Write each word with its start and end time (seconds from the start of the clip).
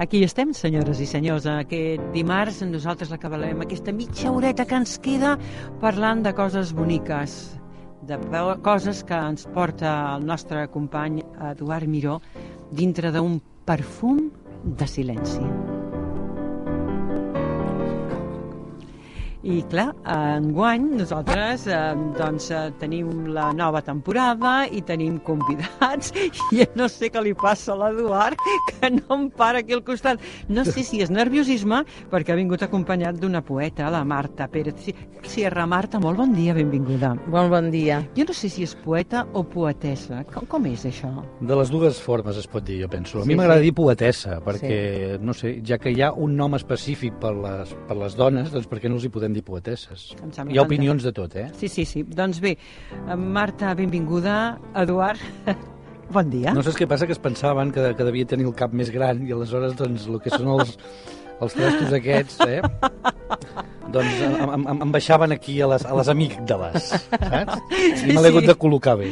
Aquí 0.00 0.22
estem, 0.24 0.54
senyores 0.56 0.96
i 1.04 1.06
senyors. 1.06 1.44
Aquest 1.44 2.06
dimarts 2.14 2.62
nosaltres 2.64 3.10
acabarem 3.12 3.60
aquesta 3.60 3.92
mitja 3.92 4.30
horeta 4.32 4.64
que 4.64 4.78
ens 4.80 4.94
queda 5.04 5.34
parlant 5.82 6.22
de 6.24 6.32
coses 6.38 6.72
boniques, 6.72 7.34
de 8.08 8.16
coses 8.64 9.02
que 9.04 9.18
ens 9.32 9.44
porta 9.52 9.92
el 10.14 10.24
nostre 10.24 10.64
company 10.72 11.20
Eduard 11.50 11.84
Miró 11.84 12.16
dintre 12.72 13.12
d'un 13.12 13.42
perfum 13.68 14.30
de 14.64 14.88
silenci. 14.88 15.44
I 19.40 19.62
clar, 19.72 19.94
enguany 20.04 20.82
nosaltres 20.98 21.62
eh, 21.72 21.76
doncs, 22.18 22.50
eh, 22.52 22.66
tenim 22.76 23.30
la 23.32 23.46
nova 23.56 23.80
temporada 23.80 24.66
i 24.68 24.82
tenim 24.84 25.16
convidats 25.24 26.12
i 26.52 26.66
no 26.76 26.90
sé 26.92 27.08
què 27.08 27.22
li 27.24 27.32
passa 27.32 27.72
a 27.72 27.78
l'Eduard 27.80 28.36
que 28.68 28.90
no 28.92 29.16
em 29.16 29.30
para 29.32 29.62
aquí 29.64 29.72
al 29.72 29.80
costat. 29.86 30.20
No 30.52 30.66
sé 30.68 30.84
si 30.84 31.00
és 31.00 31.08
nerviosisme 31.08 31.86
perquè 32.12 32.34
ha 32.34 32.36
vingut 32.36 32.66
acompanyat 32.66 33.16
d'una 33.16 33.40
poeta, 33.40 33.88
la 33.88 34.02
Marta 34.04 34.44
Pérez. 34.52 34.90
Sierra 35.24 35.64
Marta, 35.68 36.00
molt 36.00 36.20
bon 36.20 36.36
dia, 36.36 36.52
benvinguda. 36.56 37.14
Bon 37.32 37.48
bon 37.48 37.70
dia. 37.72 38.02
Jo 38.16 38.28
no 38.28 38.36
sé 38.36 38.52
si 38.52 38.64
és 38.68 38.76
poeta 38.84 39.24
o 39.32 39.42
poetessa. 39.48 40.20
Com, 40.34 40.44
com 40.52 40.68
és 40.68 40.84
això? 40.88 41.10
De 41.40 41.56
les 41.56 41.72
dues 41.72 42.00
formes 42.00 42.36
es 42.40 42.48
pot 42.48 42.64
dir, 42.64 42.80
jo 42.84 42.92
penso. 42.92 43.20
A 43.20 43.24
sí, 43.24 43.32
mi 43.32 43.40
m'agrada 43.40 43.60
sí. 43.60 43.70
dir 43.70 43.74
poetessa, 43.76 44.36
perquè, 44.44 44.76
sí. 45.16 45.24
no 45.24 45.36
sé, 45.36 45.56
ja 45.64 45.80
que 45.80 45.92
hi 45.92 46.04
ha 46.04 46.12
un 46.12 46.36
nom 46.36 46.56
específic 46.60 47.16
per 47.22 47.32
les, 47.36 47.72
per 47.88 47.96
les 48.00 48.16
dones, 48.20 48.52
doncs 48.52 48.68
per 48.68 48.80
què 48.80 48.92
no 48.92 49.00
els 49.00 49.08
hi 49.08 49.12
podem 49.12 49.29
dir 49.36 49.42
poetesses? 49.46 50.10
Hi 50.48 50.58
ha 50.58 50.64
opinions 50.64 51.06
de 51.06 51.12
tot, 51.16 51.36
eh? 51.40 51.48
Sí, 51.58 51.70
sí, 51.72 51.86
sí. 51.88 52.04
Doncs 52.04 52.40
bé, 52.44 52.56
Marta, 53.16 53.74
benvinguda. 53.78 54.36
Eduard, 54.82 55.22
bon 56.16 56.30
dia. 56.32 56.54
No 56.56 56.64
saps 56.66 56.78
què 56.80 56.88
passa? 56.90 57.08
Que 57.08 57.16
es 57.16 57.22
pensaven 57.22 57.72
que, 57.74 57.90
que 57.96 58.06
devia 58.08 58.28
tenir 58.34 58.48
el 58.50 58.56
cap 58.58 58.74
més 58.76 58.92
gran 58.94 59.24
i 59.26 59.34
aleshores, 59.36 59.76
doncs, 59.78 60.06
el 60.10 60.22
que 60.24 60.34
són 60.34 60.54
els, 60.58 60.76
els 61.40 61.58
trastos 61.58 61.98
aquests, 62.00 62.40
eh? 62.46 62.62
doncs 63.92 64.20
em, 64.26 64.54
em, 64.56 64.82
em 64.86 64.92
baixaven 64.92 65.34
aquí 65.34 65.60
a 65.60 65.68
les, 65.72 65.84
a 65.86 65.96
les 65.98 66.10
amígdales, 66.12 66.90
saps? 67.10 67.60
I 67.70 68.12
me 68.12 68.22
l'he 68.22 68.32
hagut 68.32 68.48
de 68.48 68.56
col·locar 68.58 68.96
bé. 69.00 69.10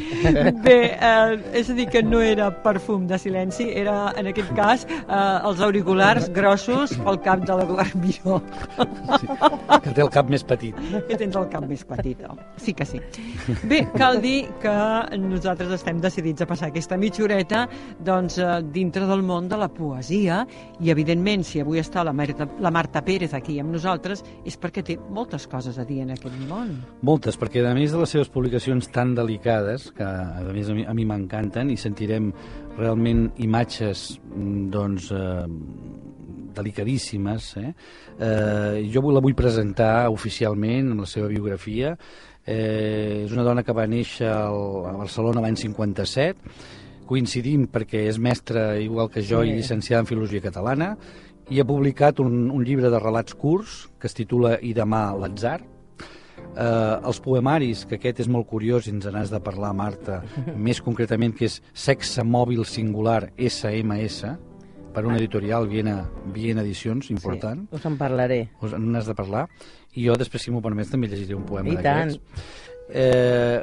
Bé, 0.65 0.77
eh, 0.95 1.37
és 1.61 1.69
a 1.69 1.75
dir, 1.77 1.87
que 1.91 2.03
no 2.05 2.21
era 2.23 2.49
perfum 2.63 3.07
de 3.09 3.19
silenci, 3.21 3.69
era, 3.81 4.13
en 4.19 4.29
aquest 4.31 4.51
cas, 4.57 4.85
eh, 4.89 5.19
els 5.49 5.61
auriculars 5.65 6.29
grossos 6.35 6.95
pel 7.05 7.19
cap 7.25 7.45
de 7.47 7.57
l'Eduard 7.59 7.95
Miró. 7.99 8.39
Sí, 9.19 9.29
que 9.83 9.93
té 9.95 10.03
el 10.03 10.11
cap 10.13 10.29
més 10.31 10.43
petit. 10.47 10.77
Que 11.09 11.17
tens 11.19 11.35
el 11.39 11.47
cap 11.51 11.65
més 11.69 11.83
petit, 11.87 12.21
oh. 12.29 12.37
sí 12.61 12.73
que 12.77 12.87
sí. 12.87 13.01
Bé, 13.69 13.81
cal 13.97 14.21
dir 14.23 14.47
que 14.61 14.75
nosaltres 15.19 15.73
estem 15.79 16.01
decidits 16.03 16.45
a 16.45 16.49
passar 16.49 16.69
aquesta 16.69 16.97
mitja 16.99 17.25
horeta 17.25 17.65
doncs, 18.05 18.39
eh, 18.39 18.59
dintre 18.73 19.07
del 19.09 19.23
món 19.25 19.49
de 19.51 19.59
la 19.59 19.69
poesia 19.73 20.43
i, 20.79 20.89
evidentment, 20.93 21.45
si 21.47 21.61
avui 21.63 21.81
està 21.81 22.03
la 22.05 22.13
Marta, 22.15 22.47
la 22.59 22.71
Marta 22.73 23.03
Pérez 23.05 23.33
aquí 23.37 23.59
amb 23.59 23.73
nosaltres, 23.75 24.23
és 24.47 24.57
per 24.59 24.68
perquè 24.69 24.83
té 24.85 24.95
moltes 25.09 25.47
coses 25.49 25.79
a 25.81 25.83
dir 25.87 26.03
en 26.03 26.13
aquest 26.13 26.35
món. 26.45 26.75
Moltes, 27.01 27.39
perquè 27.41 27.63
a 27.65 27.73
més 27.73 27.89
de 27.89 27.97
les 27.97 28.11
seves 28.13 28.29
publicacions 28.29 28.91
tan 28.93 29.15
delicades, 29.17 29.89
que 29.97 30.05
a 30.05 30.45
més 30.53 30.69
a 30.69 30.75
mi, 30.77 30.85
a 30.85 30.93
mi 30.93 31.07
m'encanten, 31.09 31.71
i 31.73 31.77
sentirem 31.77 32.29
realment 32.77 33.31
imatges 33.41 34.19
doncs, 34.29 35.09
eh, 35.09 35.47
delicadíssimes, 36.59 37.51
eh? 37.57 37.71
Eh, 38.19 38.89
jo 38.93 39.01
la 39.09 39.23
vull 39.23 39.37
presentar 39.37 40.09
oficialment 40.13 40.93
en 40.93 41.01
la 41.01 41.09
seva 41.09 41.31
biografia. 41.31 41.95
Eh, 42.45 43.25
és 43.25 43.33
una 43.33 43.45
dona 43.47 43.63
que 43.65 43.73
va 43.73 43.87
néixer 43.89 44.29
al, 44.29 44.85
a 44.89 44.93
Barcelona 44.99 45.41
l'any 45.41 45.57
57, 45.57 46.53
coincidim 47.09 47.65
perquè 47.73 48.05
és 48.05 48.19
mestra 48.21 48.75
igual 48.77 49.09
que 49.09 49.25
jo 49.25 49.41
sí. 49.41 49.49
i 49.49 49.57
llicenciada 49.57 50.03
en 50.03 50.09
Filologia 50.09 50.45
Catalana, 50.45 50.93
i 51.49 51.59
ha 51.59 51.65
publicat 51.65 52.19
un, 52.21 52.49
un 52.53 52.63
llibre 52.65 52.91
de 52.93 52.99
relats 53.01 53.33
curts 53.37 53.87
que 53.99 54.09
es 54.09 54.15
titula 54.17 54.57
I 54.61 54.73
demà 54.77 55.09
l'atzar. 55.17 55.59
Eh, 56.39 56.95
els 57.09 57.19
poemaris, 57.23 57.85
que 57.89 57.97
aquest 57.97 58.21
és 58.23 58.29
molt 58.31 58.47
curiós 58.49 58.87
i 58.87 58.93
ens 58.93 59.07
n'has 59.09 59.33
de 59.33 59.39
parlar, 59.43 59.71
Marta, 59.77 60.21
més 60.67 60.81
concretament 60.85 61.33
que 61.35 61.49
és 61.49 61.59
Sexe 61.73 62.25
Mòbil 62.25 62.63
Singular 62.69 63.31
SMS, 63.37 64.35
per 64.93 65.05
una 65.05 65.19
editorial, 65.19 65.67
Viena, 65.69 65.99
Viena 66.33 66.63
Edicions, 66.65 67.11
important. 67.13 67.67
Sí, 67.69 67.77
us 67.77 67.85
en 67.85 67.97
parlaré. 67.97 68.39
Us 68.65 68.73
n'has 68.77 69.09
de 69.09 69.15
parlar. 69.17 69.45
I 69.93 70.07
jo 70.07 70.17
després, 70.17 70.43
si 70.43 70.53
m'ho 70.53 70.63
permets, 70.65 70.89
també 70.93 71.09
llegiré 71.09 71.37
un 71.37 71.45
poema 71.49 71.77
d'aquests. 71.77 72.45
Eh, 72.89 73.61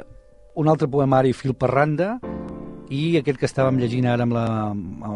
un 0.57 0.71
altre 0.71 0.87
poemari, 0.91 1.35
Fil 1.35 1.53
Parranda, 1.59 2.15
i 2.93 3.17
aquest 3.19 3.39
que 3.39 3.47
estàvem 3.49 3.79
llegint 3.81 4.07
ara 4.07 4.25
amb 4.27 4.35
la, 4.35 4.47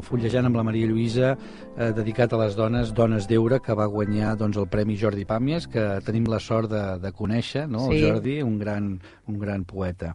fullejant 0.06 0.50
amb 0.50 0.60
la 0.60 0.66
Maria 0.68 0.90
Lluïsa 0.90 1.34
eh, 1.34 1.92
dedicat 1.96 2.34
a 2.34 2.40
les 2.44 2.56
dones, 2.60 2.94
Dones 2.96 3.28
d'Eure 3.30 3.62
que 3.64 3.76
va 3.78 3.88
guanyar 3.92 4.36
doncs, 4.40 4.60
el 4.60 4.70
Premi 4.72 4.98
Jordi 5.00 5.26
Pàmies 5.30 5.68
que 5.72 5.86
tenim 6.06 6.28
la 6.32 6.42
sort 6.44 6.72
de, 6.72 6.84
de 7.04 7.14
conèixer 7.16 7.68
no? 7.72 7.88
Sí. 7.88 8.00
el 8.00 8.08
Jordi, 8.08 8.40
un 8.46 8.58
gran, 8.60 8.94
un 9.28 9.40
gran 9.40 9.66
poeta 9.70 10.14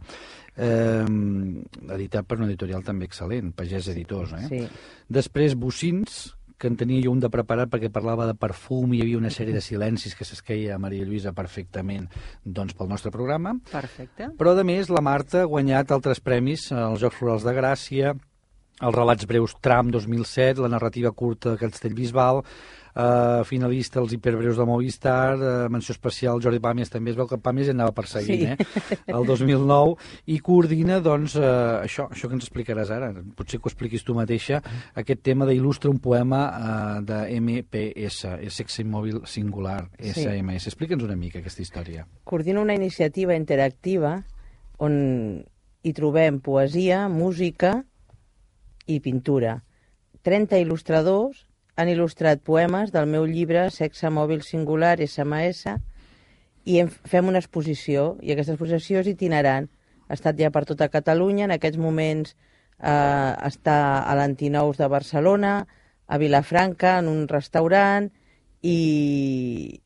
eh, 0.57 1.05
editat 1.99 2.29
per 2.29 2.41
una 2.41 2.51
editorial 2.51 2.85
també 2.85 3.09
excel·lent, 3.09 3.55
Pagès 3.57 3.93
Editors 3.95 4.37
eh? 4.37 4.47
sí. 4.51 4.63
després 5.09 5.57
Bocins 5.57 6.27
que 6.59 6.71
en 6.71 6.77
tenia 6.81 7.03
jo 7.05 7.13
un 7.13 7.21
de 7.21 7.31
preparat 7.33 7.71
perquè 7.73 7.91
parlava 7.93 8.27
de 8.29 8.37
perfum 8.39 8.95
i 8.95 8.99
hi 8.99 9.03
havia 9.05 9.19
una 9.21 9.33
sèrie 9.33 9.55
de 9.55 9.61
silencis 9.65 10.17
que 10.17 10.25
s'esqueia 10.25 10.77
a 10.77 10.81
Maria 10.81 11.05
Lluïsa 11.05 11.35
perfectament 11.37 12.09
doncs, 12.45 12.77
pel 12.77 12.89
nostre 12.89 13.13
programa. 13.13 13.57
Perfecte. 13.71 14.31
Però, 14.39 14.57
a 14.57 14.65
més, 14.65 14.89
la 14.93 15.05
Marta 15.05 15.43
ha 15.43 15.51
guanyat 15.51 15.93
altres 15.93 16.23
premis 16.25 16.71
als 16.73 17.05
Jocs 17.05 17.21
Florals 17.21 17.45
de 17.45 17.55
Gràcia, 17.57 18.17
els 18.77 18.97
relats 18.97 19.29
breus 19.29 19.57
Tram 19.65 19.93
2007, 19.93 20.61
la 20.65 20.73
narrativa 20.73 21.13
curta 21.13 21.55
de 21.55 21.61
Castellbisbal, 21.61 22.43
eh, 22.97 23.45
finalista 23.45 24.01
als 24.01 24.13
hiperbreus 24.13 24.57
de 24.57 24.65
Movistar, 24.65 25.37
eh, 25.37 25.69
menció 25.73 25.93
especial 25.93 26.41
Jordi 26.43 26.61
Pàmies, 26.63 26.91
també 26.93 27.13
es 27.13 27.19
veu 27.19 27.29
que 27.29 27.39
Pàmies 27.43 27.71
anava 27.73 27.93
perseguint, 27.97 28.57
sí. 28.57 28.57
eh? 28.57 28.99
El 29.13 29.27
2009, 29.29 29.97
i 30.33 30.39
coordina, 30.45 30.99
doncs, 31.05 31.37
eh, 31.37 31.49
això, 31.85 32.09
això 32.13 32.31
que 32.31 32.39
ens 32.39 32.47
explicaràs 32.49 32.93
ara, 32.95 33.13
potser 33.37 33.61
que 33.61 33.69
ho 33.69 33.73
expliquis 33.73 34.07
tu 34.07 34.17
mateixa, 34.17 34.63
aquest 34.97 35.23
tema 35.27 35.49
d'il·lustra 35.49 35.93
un 35.93 36.01
poema 36.03 36.43
eh, 36.47 37.03
de 37.07 37.21
MPS, 37.41 38.33
és 38.49 38.63
sexe 38.63 38.83
immòbil 38.85 39.23
singular, 39.29 39.83
SMS. 40.01 40.65
Sí. 40.65 40.73
Explica'ns 40.73 41.05
una 41.05 41.19
mica 41.19 41.43
aquesta 41.43 41.63
història. 41.65 42.07
Coordina 42.25 42.65
una 42.65 42.77
iniciativa 42.77 43.37
interactiva 43.37 44.17
on 44.83 44.97
hi 45.87 45.93
trobem 45.95 46.41
poesia, 46.43 47.07
música 47.09 47.79
i 48.91 48.99
pintura. 49.03 49.61
30 50.27 50.59
il·lustradors 50.59 51.45
han 51.77 51.91
il·lustrat 51.93 52.41
poemes 52.45 52.93
del 52.93 53.09
meu 53.11 53.27
llibre 53.29 53.69
Sexe 53.71 54.11
mòbil 54.11 54.43
singular, 54.45 54.97
SMS, 55.05 55.77
i 56.67 56.81
en 56.83 56.89
fem 56.91 57.29
una 57.29 57.43
exposició, 57.43 58.17
i 58.25 58.33
aquesta 58.33 58.57
exposició 58.57 59.03
és 59.05 59.11
itinerant. 59.13 59.69
Ha 60.09 60.17
estat 60.17 60.39
ja 60.41 60.51
per 60.55 60.65
tota 60.67 60.89
Catalunya, 60.91 61.47
en 61.47 61.55
aquests 61.57 61.79
moments 61.79 62.33
eh, 62.33 63.33
està 63.49 63.77
a 64.03 64.15
l'Antinous 64.19 64.81
de 64.81 64.89
Barcelona, 64.89 65.59
a 66.07 66.19
Vilafranca, 66.19 66.99
en 67.03 67.11
un 67.13 67.27
restaurant, 67.29 68.09
i... 68.63 69.81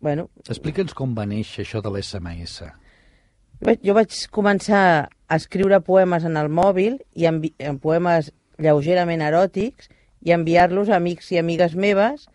Bueno... 0.00 0.28
Explica'ns 0.48 0.94
com 0.96 1.14
va 1.14 1.26
néixer 1.28 1.66
això 1.66 1.82
de 1.84 1.92
l'SMS. 1.92 2.62
Jo 3.84 3.94
vaig 3.94 4.14
començar 4.32 4.82
a 5.04 5.36
escriure 5.36 5.82
poemes 5.84 6.24
en 6.24 6.38
el 6.40 6.48
mòbil, 6.48 7.00
i 7.18 7.26
en, 7.28 7.42
en 7.58 7.78
poemes 7.82 8.32
lleugerament 8.62 9.22
eròtics, 9.26 9.90
i 10.24 10.32
enviar-los 10.34 10.90
a 10.90 10.96
amics 10.96 11.32
i 11.32 11.38
amigues 11.38 11.74
meves 11.74 12.26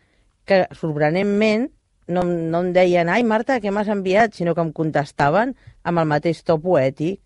que, 0.45 0.65
sorprenentment, 0.75 1.69
no, 2.07 2.23
no 2.23 2.63
em 2.63 2.71
deien 2.75 3.09
«Ai, 3.09 3.23
Marta, 3.23 3.59
què 3.63 3.71
m'has 3.71 3.91
enviat?», 3.91 4.35
sinó 4.35 4.55
que 4.55 4.63
em 4.63 4.73
contestaven 4.75 5.53
amb 5.83 6.01
el 6.01 6.09
mateix 6.09 6.43
to 6.43 6.57
poètic. 6.59 7.21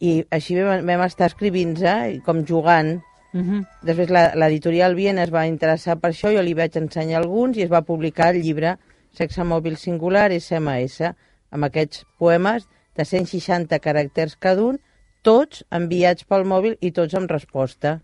I 0.00 0.22
així 0.34 0.56
vam, 0.60 0.86
vam 0.86 1.04
estar 1.06 1.30
escrivint-se, 1.30 2.20
com 2.26 2.44
jugant. 2.46 3.00
Uh 3.32 3.38
mhm. 3.38 3.50
-huh. 3.50 3.66
Després 3.82 4.10
l'editorial 4.10 4.94
Viena 4.94 5.22
es 5.22 5.32
va 5.32 5.46
interessar 5.46 5.98
per 5.98 6.10
això, 6.10 6.32
jo 6.34 6.42
li 6.42 6.54
vaig 6.54 6.76
ensenyar 6.76 7.20
alguns 7.20 7.56
i 7.56 7.62
es 7.62 7.70
va 7.70 7.82
publicar 7.82 8.34
el 8.34 8.42
llibre 8.42 8.78
Sexe 9.14 9.44
mòbil 9.44 9.76
singular, 9.76 10.32
SMS, 10.32 11.14
amb 11.50 11.64
aquests 11.64 12.04
poemes 12.18 12.66
de 12.96 13.04
160 13.04 13.78
caràcters 13.78 14.36
cada 14.38 14.62
un, 14.62 14.80
tots 15.22 15.64
enviats 15.70 16.24
pel 16.24 16.44
mòbil 16.44 16.76
i 16.80 16.90
tots 16.90 17.14
amb 17.14 17.30
resposta 17.30 18.00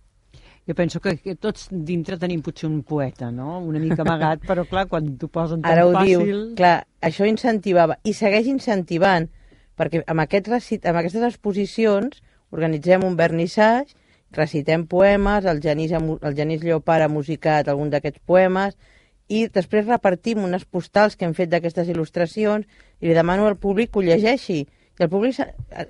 jo 0.71 0.75
penso 0.79 1.01
que, 1.03 1.17
que 1.19 1.35
tots 1.35 1.67
dintre 1.73 2.15
tenim 2.23 2.45
potser 2.47 2.69
un 2.69 2.85
poeta, 2.87 3.33
no? 3.35 3.57
Una 3.67 3.81
mica 3.83 4.05
amagat, 4.05 4.45
però 4.47 4.63
clar, 4.71 4.85
quan 4.87 5.09
t'ho 5.19 5.27
posen 5.27 5.65
tan 5.65 5.73
Ara 5.73 5.89
ho 5.89 5.95
fàcil... 5.97 6.23
Diu, 6.23 6.43
clar, 6.61 6.77
això 7.03 7.27
incentivava, 7.27 7.97
i 8.07 8.15
segueix 8.15 8.47
incentivant, 8.53 9.27
perquè 9.75 10.05
amb, 10.05 10.23
aquest 10.23 10.53
recit, 10.53 10.87
amb 10.87 11.01
aquestes 11.01 11.27
exposicions 11.27 12.23
organitzem 12.55 13.03
un 13.07 13.19
vernissatge, 13.19 13.99
recitem 14.37 14.87
poemes, 14.87 15.49
el 15.51 15.59
Genís, 15.65 15.91
el 15.91 16.39
Genís 16.39 16.63
Lleopard 16.63 17.03
ha 17.03 17.11
musicat 17.11 17.67
algun 17.67 17.91
d'aquests 17.91 18.23
poemes, 18.31 18.79
i 19.27 19.49
després 19.51 19.91
repartim 19.91 20.45
unes 20.47 20.63
postals 20.63 21.17
que 21.19 21.27
hem 21.27 21.35
fet 21.35 21.51
d'aquestes 21.51 21.91
il·lustracions 21.91 22.67
i 23.03 23.11
li 23.11 23.17
demano 23.19 23.51
al 23.51 23.59
públic 23.59 23.91
que 23.91 23.99
ho 23.99 24.07
llegeixi 24.07 24.69
i 25.00 25.05
al 25.05 25.11
públic 25.11 25.38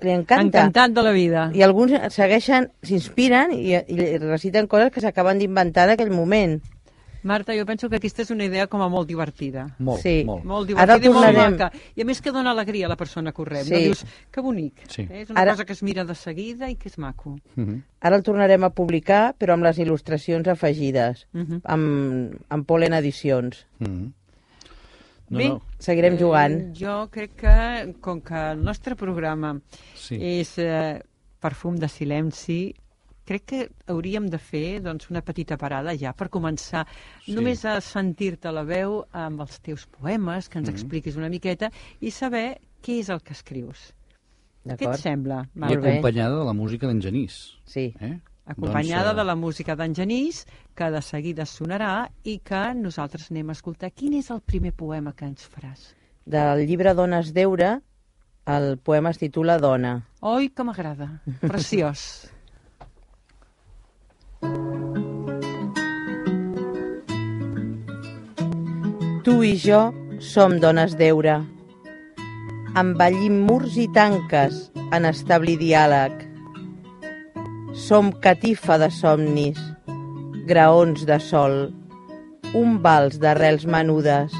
li 0.01 0.11
encanta. 0.15 0.61
Encantat 0.63 0.91
de 0.95 1.03
la 1.03 1.11
vida. 1.11 1.49
I 1.53 1.61
alguns 1.67 1.91
segueixen, 2.15 2.69
s'inspiren 2.81 3.51
i, 3.51 3.73
i 3.75 4.17
reciten 4.23 4.67
coses 4.71 4.91
que 4.91 5.01
s'acaben 5.03 5.39
d'inventar 5.41 5.89
en 5.89 5.97
aquell 5.97 6.11
moment. 6.15 6.61
Marta, 7.23 7.53
jo 7.53 7.67
penso 7.69 7.85
que 7.87 7.99
aquesta 7.99 8.23
és 8.23 8.31
una 8.33 8.47
idea 8.47 8.65
com 8.65 8.81
a 8.81 8.87
molt 8.89 9.05
divertida. 9.07 9.67
Molt, 9.77 10.01
Sí. 10.01 10.23
molt. 10.25 10.41
Molt 10.43 10.71
Ara 10.73 10.95
divertida 10.97 11.05
i 11.05 11.13
molt 11.13 11.51
maca. 11.51 11.67
I 11.95 12.01
a 12.01 12.05
més 12.05 12.19
que 12.19 12.31
dona 12.33 12.49
alegria 12.49 12.87
a 12.87 12.89
la 12.89 12.95
persona 12.97 13.31
que 13.31 13.41
ho 13.43 13.45
rep. 13.45 13.67
Sí. 13.67 13.73
No? 13.75 13.77
Dius, 13.77 14.05
que 14.31 14.41
bonic. 14.41 14.73
Sí. 14.89 15.03
Eh? 15.03 15.21
És 15.21 15.29
una 15.29 15.41
Ara- 15.41 15.51
cosa 15.51 15.65
que 15.65 15.73
es 15.73 15.83
mira 15.83 16.03
de 16.03 16.15
seguida 16.15 16.67
i 16.71 16.77
que 16.77 16.89
és 16.89 16.97
maco. 16.97 17.37
Mhm. 17.55 17.83
Ara 17.99 18.15
el 18.15 18.23
tornarem 18.23 18.63
a 18.63 18.71
publicar, 18.71 19.35
però 19.37 19.53
amb 19.53 19.63
les 19.63 19.77
il·lustracions 19.77 20.47
afegides, 20.47 21.27
Mhm. 21.33 21.61
amb, 21.63 22.41
amb 22.49 22.65
Polen 22.65 22.93
Edicions. 22.93 23.67
Mhm. 23.77 24.13
No, 25.31 25.37
Bé, 25.39 25.47
no, 25.49 25.61
Seguirem 25.79 26.17
jugant. 26.19 26.57
Eh, 26.59 26.73
jo 26.75 27.07
crec 27.09 27.37
que, 27.39 27.93
com 28.03 28.19
que 28.21 28.35
el 28.51 28.61
nostre 28.63 28.97
programa 28.99 29.53
sí. 29.95 30.17
és 30.19 30.57
eh, 30.59 30.99
perfum 31.39 31.77
de 31.79 31.87
silenci, 31.87 32.73
crec 33.25 33.45
que 33.47 33.61
hauríem 33.87 34.27
de 34.27 34.37
fer 34.41 34.81
doncs, 34.83 35.07
una 35.09 35.21
petita 35.23 35.55
parada 35.57 35.93
ja 35.95 36.11
per 36.13 36.27
començar 36.33 36.83
Sí. 37.23 37.31
només 37.37 37.63
a 37.65 37.77
sentir-te 37.79 38.51
la 38.51 38.63
veu 38.67 39.05
amb 39.15 39.39
els 39.45 39.59
teus 39.63 39.85
poemes, 39.87 40.49
que 40.49 40.59
ens 40.59 40.67
Mhm. 40.67 40.75
expliquis 40.75 41.15
una 41.15 41.29
miqueta 41.29 41.71
i 42.01 42.11
saber 42.11 42.59
què 42.83 42.99
és 42.99 43.09
el 43.09 43.21
que 43.21 43.31
escrius. 43.33 43.93
Què 44.65 44.75
et 44.93 44.99
sembla, 44.99 45.47
I 45.55 45.73
acompanyada 45.73 46.37
de 46.37 46.45
la 46.45 46.53
música 46.53 46.85
d'en 46.87 47.01
Genís. 47.01 47.57
Sí. 47.65 47.95
Eh? 48.01 48.19
Acompanyada 48.51 49.11
Doncs, 49.11 49.15
eh, 49.15 49.19
de 49.19 49.25
la 49.27 49.35
música 49.35 49.75
d'en 49.75 49.95
Genís, 49.95 50.45
que 50.75 50.89
de 50.91 51.01
seguida 51.01 51.45
sonarà 51.45 52.09
i 52.23 52.39
que 52.39 52.73
nosaltres 52.75 53.31
anem 53.31 53.49
a 53.49 53.57
escoltar. 53.57 53.91
Quin 53.91 54.17
és 54.19 54.31
el 54.31 54.41
primer 54.41 54.73
poema 54.73 55.13
que 55.13 55.25
ens 55.25 55.47
faràs? 55.47 55.91
Del 56.25 56.65
llibre 56.67 56.93
Dones 56.93 57.33
d'Eure, 57.33 57.79
el 58.51 58.77
poema 58.77 59.11
es 59.11 59.21
titula 59.21 59.57
Dona. 59.59 59.97
Oi, 60.21 60.49
que 60.49 60.63
m'agrada. 60.63 61.21
Preciós. 61.41 62.29
Tu 69.21 69.33
i 69.45 69.51
jo 69.61 69.79
som 70.17 70.55
dones 70.63 70.95
d'eure. 70.97 71.35
Envellim 72.81 73.35
murs 73.45 73.75
i 73.77 73.85
tanques 73.93 74.57
en 74.97 75.05
establir 75.05 75.59
diàleg. 75.61 76.30
Som 77.71 78.11
catifa 78.11 78.75
de 78.77 78.89
somnis, 78.91 79.59
graons 80.43 81.05
de 81.07 81.15
sol, 81.23 81.69
un 82.51 82.81
vals 82.83 83.15
d'arrels 83.23 83.63
menudes. 83.63 84.33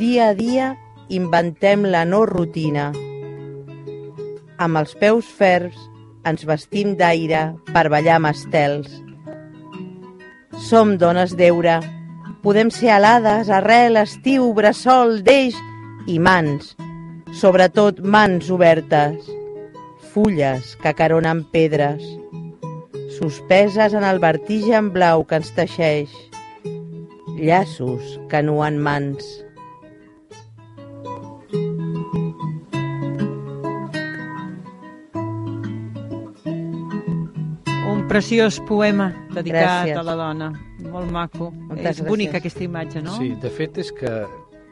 Dia 0.00 0.30
a 0.30 0.34
dia 0.38 0.70
inventem 1.12 1.84
la 1.84 2.06
no 2.08 2.22
rutina. 2.24 2.86
Amb 4.56 4.80
els 4.80 4.96
peus 4.96 5.28
ferms 5.28 5.76
ens 6.24 6.46
vestim 6.48 6.96
d'aire 6.96 7.42
per 7.68 7.90
ballar 7.92 8.16
amb 8.16 8.32
estels. 8.32 8.88
Som 10.70 10.96
dones 10.96 11.36
d'eure, 11.36 11.82
podem 12.40 12.72
ser 12.72 12.94
alades, 12.96 13.52
arrel, 13.52 14.00
estiu, 14.00 14.48
bressol, 14.56 15.20
deix 15.20 15.52
i 16.08 16.16
mans, 16.16 16.72
sobretot 17.36 18.00
mans 18.00 18.48
obertes, 18.48 19.41
fulles 20.12 20.76
que 20.82 20.92
caronen 20.94 21.44
pedres, 21.54 22.02
suspeses 23.18 23.94
en 23.94 24.04
el 24.04 24.18
vertigen 24.20 24.92
blau 24.92 25.24
que 25.26 25.40
ens 25.40 25.52
teixeix, 25.56 26.12
llaços 27.40 28.18
que 28.28 28.42
nuen 28.44 28.78
mans. 28.82 29.24
Un 37.92 38.06
preciós 38.08 38.60
poema 38.68 39.10
dedicat 39.34 39.86
Gràcies. 39.86 39.98
a 39.98 40.02
la 40.06 40.14
dona. 40.16 40.52
Molt 40.92 41.10
maco. 41.12 41.50
Moltes 41.68 42.00
és 42.00 42.06
bonica 42.06 42.32
gràcies. 42.32 42.40
aquesta 42.40 42.64
imatge, 42.64 43.02
no? 43.02 43.16
Sí, 43.18 43.32
de 43.40 43.50
fet 43.50 43.78
és 43.78 43.92
que 43.92 44.12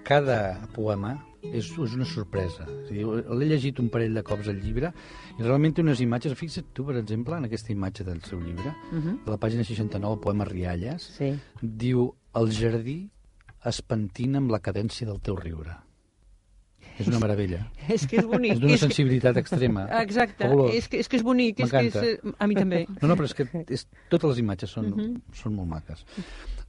cada 0.04 0.60
poema 0.74 1.18
és, 1.42 1.70
és 1.70 1.94
una 1.96 2.04
sorpresa. 2.04 2.66
L'he 2.90 3.46
llegit 3.48 3.78
un 3.80 3.88
parell 3.88 4.14
de 4.14 4.22
cops 4.22 4.48
al 4.48 4.60
llibre 4.60 4.92
i 5.38 5.42
realment 5.42 5.74
té 5.74 5.82
unes 5.82 6.00
imatges... 6.00 6.34
Fixa't 6.38 6.72
tu, 6.74 6.84
per 6.86 6.96
exemple, 7.00 7.36
en 7.36 7.44
aquesta 7.48 7.72
imatge 7.72 8.04
del 8.04 8.20
seu 8.22 8.40
llibre, 8.40 8.74
Mhm. 8.92 9.24
de 9.24 9.30
la 9.30 9.38
pàgina 9.38 9.64
69, 9.64 10.14
el 10.14 10.20
poema 10.20 10.44
Rialles, 10.44 11.02
Sí. 11.18 11.32
diu 11.62 12.14
el 12.34 12.50
jardí 12.52 13.10
es 13.64 13.82
pentina 13.82 14.38
amb 14.38 14.50
la 14.50 14.60
cadència 14.60 15.06
del 15.06 15.20
teu 15.20 15.36
riure. 15.36 15.76
És 16.98 17.06
una 17.08 17.18
meravella. 17.18 17.70
És 17.88 18.06
que 18.06 18.18
és 18.20 18.26
bonic. 18.26 18.52
És 18.52 18.60
d'una 18.60 18.74
és 18.74 18.80
que- 18.80 18.86
sensibilitat 18.88 19.36
extrema. 19.40 19.86
Exacte, 20.02 20.44
Fabulós. 20.44 20.74
és 20.74 20.88
que, 20.88 20.98
és 21.00 21.08
que 21.08 21.16
és 21.16 21.22
bonic. 21.22 21.60
És 21.60 21.70
que 21.70 21.78
és, 21.86 21.94
M'encanta. 21.94 22.36
a 22.38 22.46
mi 22.46 22.54
també. 22.54 22.86
No, 23.00 23.08
no, 23.08 23.16
però 23.16 23.24
és 23.24 23.34
que 23.34 23.46
és, 23.68 23.86
totes 24.10 24.28
les 24.30 24.38
imatges 24.38 24.70
són, 24.70 24.90
Mhm. 24.90 25.22
són 25.32 25.54
molt 25.54 25.68
maques. 25.68 26.04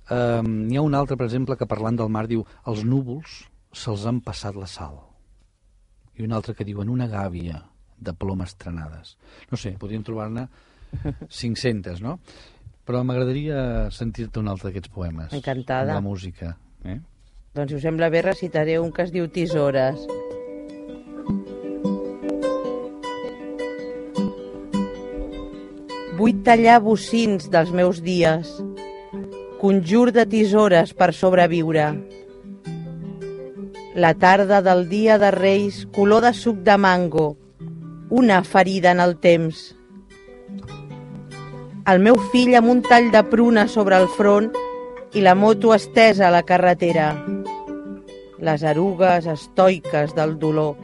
Um, 0.09 0.68
N'hi 0.68 0.77
ha 0.77 0.81
un 0.81 0.94
altre, 0.95 1.15
per 1.18 1.25
exemple, 1.27 1.56
que 1.57 1.65
parlant 1.65 1.97
del 1.97 2.09
mar 2.09 2.27
diu 2.27 2.45
els 2.65 2.83
núvols 2.83 3.45
se'ls 3.73 4.06
han 4.06 4.21
passat 4.25 4.56
la 4.59 4.68
sal. 4.68 4.97
I 6.19 6.25
un 6.25 6.33
altre 6.35 6.56
que 6.57 6.68
diu 6.68 6.81
en 6.83 6.89
una 6.91 7.07
gàbia 7.07 7.62
de 7.97 8.13
plomes 8.13 8.56
trenades. 8.59 9.15
No 9.51 9.57
sé, 9.57 9.75
podríem 9.79 10.03
trobar-ne 10.03 10.47
500, 11.29 12.01
no? 12.03 12.18
Però 12.85 13.03
m'agradaria 13.06 13.89
sentir-te 13.94 14.41
un 14.41 14.50
altre 14.51 14.69
d'aquests 14.71 14.91
poemes. 14.91 15.31
Encantada. 15.38 15.95
Amb 15.95 16.01
la 16.03 16.09
música. 16.09 16.56
Eh? 16.83 16.97
Doncs 17.56 17.71
si 17.71 17.77
us 17.77 17.85
sembla 17.85 18.09
bé 18.09 18.23
recitaré 18.25 18.79
un 18.79 18.91
que 18.91 19.06
es 19.06 19.13
diu 19.13 19.29
Tisores. 19.29 20.01
Vull 26.18 26.41
tallar 26.45 26.79
bocins 26.85 27.47
dels 27.53 27.71
meus 27.73 28.01
dies, 28.06 28.50
conjur 29.62 30.12
de 30.13 30.25
tisores 30.29 30.94
per 30.97 31.12
sobreviure. 31.18 31.88
La 33.94 34.14
tarda 34.14 34.62
del 34.62 34.88
dia 34.88 35.18
de 35.20 35.32
Reis, 35.32 35.86
color 35.92 36.24
de 36.24 36.32
suc 36.32 36.62
de 36.64 36.78
mango, 36.78 37.36
una 38.10 38.42
ferida 38.42 38.92
en 38.96 39.02
el 39.04 39.18
temps. 39.20 39.76
El 41.92 42.00
meu 42.00 42.16
fill 42.32 42.56
amb 42.56 42.72
un 42.72 42.80
tall 42.86 43.10
de 43.12 43.20
pruna 43.28 43.66
sobre 43.68 43.98
el 44.00 44.08
front 44.16 44.48
i 45.12 45.24
la 45.26 45.34
moto 45.36 45.74
estesa 45.76 46.30
a 46.30 46.32
la 46.32 46.44
carretera. 46.48 47.10
Les 48.40 48.64
erugues 48.64 49.28
estoiques 49.28 50.16
del 50.16 50.38
dolor. 50.40 50.80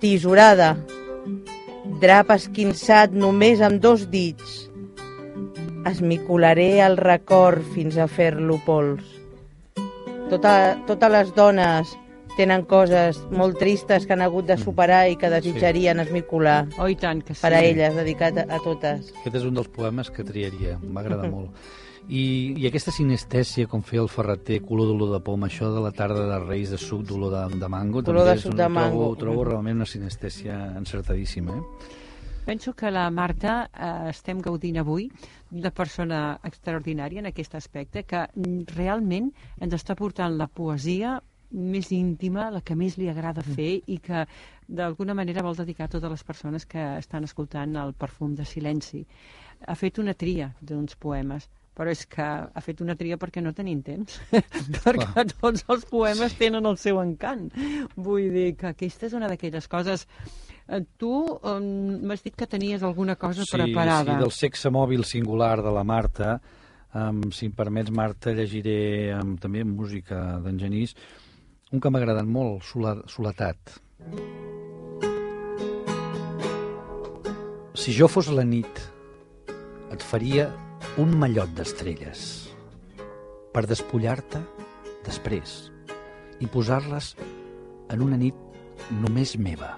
Tisorada. 0.00 0.78
Drap 2.00 2.32
esquinçat 2.38 3.12
només 3.12 3.60
amb 3.60 3.84
dos 3.84 4.08
dits. 4.08 4.56
Esmicolaré 5.92 6.80
el 6.88 6.96
record 6.96 7.60
fins 7.76 8.00
a 8.00 8.08
fer-lo 8.08 8.56
pols. 8.64 9.04
Tota, 10.32 10.56
totes 10.88 11.16
les 11.18 11.36
dones 11.36 11.92
tenen 12.36 12.64
coses 12.68 13.18
molt 13.32 13.58
tristes 13.58 14.06
que 14.06 14.12
han 14.12 14.22
hagut 14.24 14.46
de 14.46 14.56
superar 14.60 15.06
i 15.10 15.16
que 15.16 15.30
desitjarien 15.32 16.00
esmicolar 16.04 16.66
Oh, 16.78 16.88
i 16.88 16.96
tant 17.00 17.22
que 17.24 17.34
sí. 17.34 17.40
per 17.42 17.52
a 17.54 17.62
elles, 17.64 17.94
dedicat 17.96 18.36
a, 18.42 18.46
a 18.56 18.60
totes. 18.64 19.12
Aquest 19.22 19.36
és 19.40 19.44
un 19.48 19.56
dels 19.56 19.68
poemes 19.72 20.10
que 20.12 20.24
triaria, 20.24 20.76
m'agrada 20.82 21.28
molt. 21.32 21.50
I, 22.06 22.54
I 22.60 22.66
aquesta 22.68 22.92
sinestèsia, 22.94 23.66
com 23.66 23.82
feia 23.82 24.04
el 24.04 24.08
Ferreter, 24.12 24.60
color 24.62 24.92
d'olor 24.92 25.10
de 25.16 25.20
poma, 25.26 25.48
això 25.48 25.72
de 25.74 25.80
la 25.82 25.90
tarda 25.90 26.26
de 26.28 26.38
Reis 26.44 26.70
de 26.70 26.78
suc 26.78 27.02
d'olor 27.08 27.32
de, 27.34 27.58
de 27.58 27.68
mango, 27.72 28.02
Color 28.06 28.20
també 28.22 28.30
de 28.30 28.36
és 28.36 28.44
de 28.44 28.52
trobo, 28.54 28.74
mango. 28.76 29.08
trobo 29.18 29.44
realment 29.48 29.80
una 29.80 29.88
sinestèsia 29.90 30.58
encertadíssima. 30.78 31.56
Eh? 31.56 31.94
Penso 32.46 32.74
que 32.78 32.92
la 32.94 33.08
Marta 33.10 33.56
eh, 33.74 34.10
estem 34.12 34.38
gaudint 34.38 34.78
avui 34.78 35.08
d'una 35.50 35.72
persona 35.74 36.20
extraordinària 36.46 37.24
en 37.24 37.26
aquest 37.32 37.56
aspecte 37.58 38.04
que 38.06 38.20
mm, 38.28 38.68
realment 38.76 39.32
ens 39.58 39.74
està 39.74 39.96
portant 39.98 40.36
la 40.38 40.46
poesia 40.46 41.16
més 41.50 41.90
íntima, 41.92 42.50
la 42.50 42.60
que 42.60 42.74
més 42.76 42.96
li 42.98 43.08
agrada 43.08 43.42
fer 43.46 43.82
i 43.86 43.98
que 44.02 44.24
d'alguna 44.68 45.14
manera 45.14 45.42
vol 45.46 45.56
dedicar 45.56 45.86
a 45.86 45.92
totes 45.92 46.10
les 46.10 46.24
persones 46.26 46.66
que 46.66 46.82
estan 46.98 47.24
escoltant 47.24 47.76
el 47.76 47.92
perfum 47.94 48.34
de 48.34 48.44
silenci. 48.44 49.04
Ha 49.66 49.74
fet 49.78 49.98
una 50.02 50.14
tria 50.14 50.50
d'uns 50.60 50.96
poemes, 51.00 51.46
però 51.76 51.90
és 51.92 52.06
que 52.08 52.24
ha 52.24 52.60
fet 52.64 52.80
una 52.80 52.96
tria 52.96 53.18
perquè 53.20 53.42
no 53.44 53.52
tenim 53.54 53.82
temps, 53.84 54.18
perquè 54.84 55.26
tots 55.36 55.64
els 55.68 55.84
poemes 55.88 56.34
tenen 56.38 56.66
el 56.66 56.76
seu 56.80 56.98
encant. 57.02 57.50
Vull 57.96 58.30
dir 58.32 58.50
que 58.56 58.72
aquesta 58.74 59.06
és 59.06 59.16
una 59.16 59.28
d'aquelles 59.32 59.68
coses... 59.68 60.06
Eh, 60.66 60.80
Tu 60.98 61.06
um, 61.06 61.66
m'has 62.02 62.24
dit 62.24 62.34
que 62.34 62.46
tenies 62.50 62.82
alguna 62.82 63.14
cosa 63.14 63.44
Sí, 63.46 63.52
preparada. 63.54 64.16
sí, 64.16 64.18
del 64.18 64.32
sexe 64.34 64.66
mòbil 64.74 65.04
singular 65.06 65.60
de 65.62 65.70
la 65.70 65.84
Marta, 65.86 66.40
um, 66.92 67.20
si 67.30 67.46
em 67.46 67.52
permets, 67.54 67.92
Marta, 67.94 68.32
llegiré 68.34 69.14
um, 69.14 69.36
també 69.38 69.62
música 69.62 70.40
d'en 70.42 70.58
Genís, 70.58 70.96
un 71.72 71.80
que 71.82 71.90
m'ha 71.90 72.00
agradat 72.02 72.26
molt, 72.26 72.64
Soletat. 73.10 73.72
Si 77.76 77.94
jo 77.94 78.08
fos 78.10 78.28
la 78.34 78.44
nit, 78.46 78.82
et 79.94 80.02
faria 80.02 80.48
un 81.02 81.14
mallot 81.20 81.52
d'estrelles 81.56 82.22
per 83.54 83.64
despullar-te 83.70 84.42
després 85.06 85.56
i 86.42 86.48
posar-les 86.52 87.14
en 87.94 88.02
una 88.04 88.18
nit 88.20 88.36
només 89.02 89.36
meva. 89.38 89.76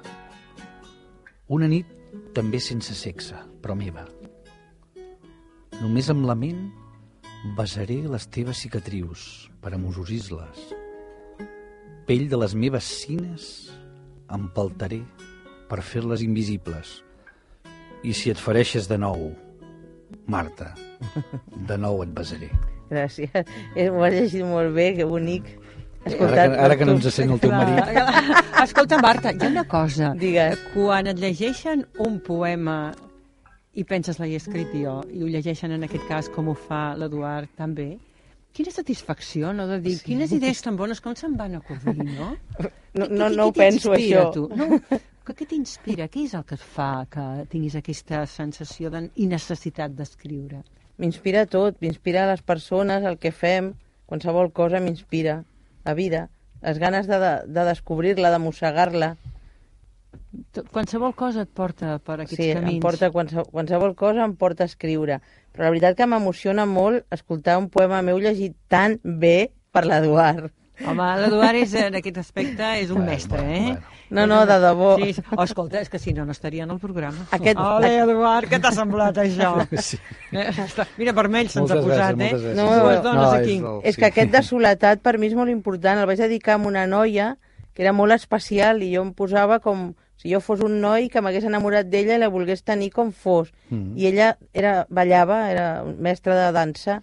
Una 1.49 1.69
nit 1.71 1.89
també 2.37 2.61
sense 2.61 2.97
sexe, 2.97 3.39
però 3.63 3.77
meva. 3.79 4.05
Només 5.79 6.11
amb 6.11 6.27
la 6.27 6.37
ment 6.37 6.69
Besaré 7.57 8.01
les 8.03 8.25
teves 8.35 8.59
cicatrius 8.65 9.21
per 9.63 9.71
amosorir-les. 9.77 10.88
Pell 12.09 12.25
de 12.31 12.39
les 12.41 12.55
meves 12.57 12.87
cines 13.03 13.43
empaltaré 14.33 15.03
per 15.69 15.83
fer-les 15.85 16.23
invisibles. 16.25 17.03
I 18.01 18.15
si 18.17 18.33
et 18.33 18.41
fareixes 18.41 18.89
de 18.89 18.97
nou, 19.01 19.27
Marta, 20.25 20.71
de 21.69 21.77
nou 21.77 22.01
et 22.05 22.15
besaré. 22.17 22.49
Gràcies. 22.89 23.35
Eh, 23.77 23.91
Ho 23.93 24.01
has 24.07 24.15
llegit 24.17 24.47
molt 24.49 24.73
bé, 24.73 24.95
que 24.97 25.05
bonic. 25.05 25.51
Ara 26.09 26.47
que, 26.49 26.59
ara 26.65 26.77
que 26.81 26.87
no 26.89 26.95
ens 26.97 27.11
sent 27.13 27.35
el 27.35 27.43
teu 27.43 27.53
marit. 27.53 27.93
Escolta, 28.63 28.97
Marta, 29.05 29.35
hi 29.35 29.43
ha 29.45 29.51
una 29.53 29.67
cosa. 29.69 30.15
Digues. 30.17 30.57
Quan 30.73 31.11
et 31.13 31.21
llegeixen 31.21 31.85
un 32.01 32.17
poema 32.25 32.79
i 33.77 33.85
penses 33.85 34.17
l'he 34.19 34.33
escrit 34.41 34.73
jo, 34.73 35.03
i 35.13 35.21
ho 35.23 35.29
llegeixen 35.29 35.77
en 35.77 35.85
aquest 35.85 36.09
cas 36.09 36.33
com 36.33 36.49
ho 36.49 36.57
fa 36.57 36.95
l'Eduard 36.97 37.53
també, 37.61 37.99
quina 38.59 38.73
satisfacció, 38.75 39.53
no?, 39.55 39.69
de 39.71 39.79
dir, 39.85 39.95
sí. 40.01 40.05
quines 40.11 40.33
idees 40.35 40.61
tan 40.67 40.77
bones, 40.79 41.01
com 41.05 41.15
se'n 41.19 41.37
van 41.39 41.55
acudir, 41.61 41.95
no? 42.09 42.33
No, 42.99 43.07
no, 43.21 43.29
què- 43.29 43.37
no 43.39 43.47
ho 43.49 43.55
penso, 43.57 43.95
això. 43.95 44.25
Tu? 44.35 44.45
No, 44.59 44.67
què, 45.29 45.35
què 45.39 45.47
t'inspira? 45.55 46.09
Què 46.11 46.25
és 46.27 46.35
el 46.35 46.45
que 46.49 46.59
et 46.59 46.65
fa 46.77 46.91
que 47.13 47.25
tinguis 47.53 47.77
aquesta 47.79 48.25
sensació 48.27 48.91
d'innecessitat 48.95 49.95
d'escriure? 49.97 50.65
M'inspira 50.99 51.45
tot, 51.47 51.77
m'inspira 51.85 52.27
les 52.33 52.43
persones, 52.43 53.05
el 53.07 53.19
que 53.23 53.31
fem, 53.31 53.73
qualsevol 54.11 54.51
cosa 54.53 54.81
m'inspira. 54.83 55.39
La 55.87 55.95
vida, 55.95 56.25
les 56.65 56.79
ganes 56.83 57.07
de, 57.07 57.19
de, 57.23 57.33
de 57.55 57.65
descobrir-la, 57.71 58.33
de 58.35 58.41
mossegar-la. 58.43 59.13
Tot- 60.53 60.69
Qualsevol 60.71 61.15
cosa 61.17 61.43
et 61.47 61.49
porta 61.49 61.99
per 62.05 62.19
aquests 62.21 62.37
Sí, 62.37 62.53
camins. 62.53 62.75
em 62.75 62.81
porta 62.81 63.11
qualsevol, 63.11 63.47
qualsevol 63.51 63.95
cosa 63.97 64.25
em 64.25 64.35
porta 64.37 64.65
a 64.65 64.67
escriure. 64.67 65.21
Però 65.55 65.65
la 65.65 65.71
veritat 65.71 65.97
que 65.97 66.07
m'emociona 66.07 66.67
molt 66.67 67.07
escoltar 67.11 67.57
un 67.59 67.71
poema 67.71 68.03
meu 68.03 68.19
llegit 68.21 68.55
tan 68.69 69.01
bé 69.03 69.53
per 69.73 69.87
l'Eduard. 69.87 70.51
Home, 70.87 71.07
l'Eduard 71.19 71.57
és, 71.59 71.73
en 71.75 71.97
aquest 71.99 72.19
aspecte 72.19 72.63
és 72.79 72.91
un 72.91 72.99
Bueno, 72.99 73.11
mestre, 73.11 73.41
eh? 73.41 73.63
bueno. 73.63 73.81
No, 74.11 74.27
no, 74.27 74.47
de 74.47 74.59
debò. 74.63 74.97
Sí, 74.97 75.13
sí. 75.15 75.23
Oh, 75.37 75.43
escolta, 75.43 75.81
és 75.81 75.89
que 75.91 75.99
si 75.99 76.13
no, 76.15 76.25
no 76.25 76.33
estaria 76.33 76.63
en 76.65 76.71
el 76.71 76.79
programa. 76.79 77.27
Aquest- 77.33 77.59
Ole, 77.59 77.91
Eduard, 77.99 78.49
què 78.49 78.61
t'ha 78.61 78.71
semblat 78.73 79.17
això? 79.17 79.67
Sí. 79.83 79.99
Eh, 80.33 80.51
Mira, 80.99 81.13
vermell 81.13 81.49
se'ns 81.49 81.71
ha 81.71 81.81
posat, 81.81 82.15
gràcies, 82.15 82.17
moltes 82.17 82.43
eh? 82.43 82.55
gràcies. 82.55 82.57
No, 82.57 82.85
Dues 82.85 83.03
dones 83.03 83.23
No, 83.23 83.31
aquí. 83.33 83.57
és 83.57 83.63
el- 83.65 83.81
És 83.85 83.95
sí. 83.97 84.01
que 84.01 84.07
aquest 84.07 84.31
de 84.33 84.43
soledat 84.43 85.01
per 85.01 85.19
mi 85.19 85.27
és 85.27 85.35
molt 85.35 85.51
important. 85.51 85.99
El 85.99 86.07
vaig 86.07 86.19
dedicar 86.19 86.55
a 86.55 86.67
una 86.69 86.87
noia 86.87 87.39
que 87.75 87.83
era 87.83 87.93
molt 87.93 88.13
especial 88.13 88.83
i 88.83 88.95
jo 88.95 89.03
em 89.03 89.13
posava 89.13 89.59
com 89.61 89.95
si 90.19 90.33
jo 90.35 90.41
fos 90.45 90.61
un 90.67 90.81
noi 90.83 91.07
que 91.09 91.23
m'hagués 91.23 91.47
enamorat 91.49 91.87
d'ella 91.89 92.17
i 92.19 92.23
la 92.23 92.29
volgués 92.29 92.65
tenir 92.67 92.91
com 92.93 93.13
fos. 93.15 93.53
Mhm. 93.71 93.95
I 93.97 94.07
ella 94.11 94.33
era, 94.53 94.85
ballava, 94.91 95.45
era 95.51 95.85
mestra 95.85 96.35
de 96.37 96.53
dansa, 96.53 97.01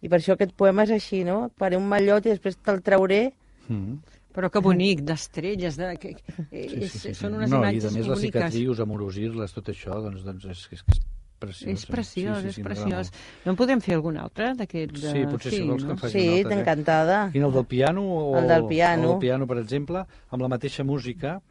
i 0.00 0.08
per 0.08 0.18
això 0.22 0.34
aquest 0.38 0.54
poema 0.56 0.82
és 0.86 0.90
així, 0.96 1.24
no? 1.26 1.46
Et 1.50 1.52
faré 1.58 1.76
un 1.76 1.86
mallot 1.90 2.24
i 2.26 2.32
després 2.32 2.56
te'l 2.56 2.80
trauré. 2.82 3.32
Mm. 3.68 4.00
Però 4.32 4.48
que 4.50 4.62
bonic, 4.64 5.02
d'estrelles, 5.04 5.76
de... 5.76 5.90
Que, 6.00 6.14
eh, 6.50 6.68
Sí, 6.70 6.78
és, 6.80 6.92
sí, 6.92 6.98
sí, 6.98 7.08
sí. 7.10 7.14
són 7.14 7.34
unes 7.36 7.50
no, 7.52 7.58
imatges 7.60 7.84
I 7.84 7.86
a 7.86 7.90
més 7.90 8.06
les 8.06 8.08
boniques. 8.16 8.32
cicatrius, 8.32 8.80
amorosir-les, 8.80 9.52
tot 9.52 9.68
això, 9.68 9.98
doncs, 10.00 10.22
doncs 10.24 10.46
és, 10.46 10.62
és, 10.72 10.80
és 10.88 11.00
preciós. 11.38 11.68
És 11.74 11.84
preciós, 11.86 12.36
sí, 12.38 12.42
sí, 12.42 12.48
és 12.48 12.54
sí, 12.56 12.62
m'agrada 12.62 12.86
preciós. 12.86 13.10
No 13.44 13.52
en 13.52 13.58
podem 13.60 13.80
fer 13.84 13.94
algun 13.98 14.16
altre 14.16 14.54
d'aquest? 14.56 14.92
de- 14.96 15.12
Sí, 15.12 15.26
potser 15.28 15.52
si 15.52 15.60
vols 15.68 15.84
que 15.84 15.90
en 15.90 15.98
faci 15.98 16.12
Sí, 16.18 16.24
un 16.30 16.38
altre. 16.38 16.54
eh? 16.56 16.60
encantada. 16.60 17.18
Quin, 17.32 17.42
el 17.44 17.52
del 17.52 17.66
piano? 17.66 18.02
O, 18.08 18.38
El 18.38 18.48
del 18.48 18.66
piano. 18.66 19.02
El 19.02 19.08
del 19.10 19.18
piano, 19.18 19.46
per 19.46 19.58
exemple, 19.58 20.06
amb 20.30 20.42
la 20.42 20.48
mateixa 20.48 20.82
música, 20.82 21.42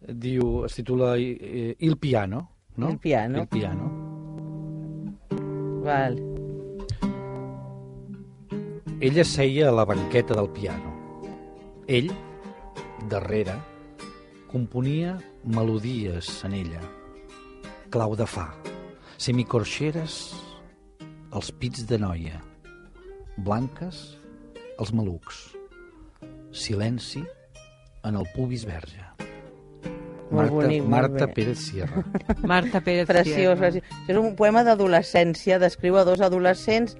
diu, 0.00 0.64
es 0.64 0.74
titula 0.74 1.16
eh, 1.16 1.76
Il 1.78 1.98
piano, 1.98 2.48
no? 2.76 2.90
Il 2.90 2.98
piano. 2.98 3.40
Il 3.40 3.48
piano. 3.48 3.90
Val. 5.82 6.18
Ella 9.00 9.24
seia 9.24 9.68
a 9.68 9.72
la 9.72 9.86
banqueta 9.86 10.34
del 10.34 10.50
piano. 10.50 11.20
Ell, 11.86 12.12
darrere, 13.08 13.56
componia 14.46 15.18
melodies 15.44 16.44
en 16.44 16.52
ella. 16.52 16.82
Clau 17.90 18.14
de 18.14 18.26
fa, 18.26 18.50
semicorxeres, 19.16 20.20
els 21.32 21.50
pits 21.58 21.86
de 21.88 21.98
noia, 21.98 22.42
blanques, 23.38 24.20
els 24.78 24.92
malucs, 24.92 25.40
silenci 26.52 27.24
en 28.04 28.20
el 28.20 28.28
pubis 28.36 28.66
verge. 28.68 29.29
Molt 30.30 30.50
Marta, 30.52 30.54
bonic, 30.54 30.84
Marta. 30.96 31.26
Pérez 31.34 31.58
Sierra. 31.58 32.04
Marta 32.42 32.80
Pérez 32.80 33.06
Preciós, 33.06 33.36
Sierra. 33.36 33.56
preciós. 33.56 33.84
És 34.08 34.16
un 34.16 34.36
poema 34.36 34.62
d'adolescència, 34.64 35.58
descriu 35.58 35.96
a 35.98 36.04
dos 36.04 36.20
adolescents 36.20 36.96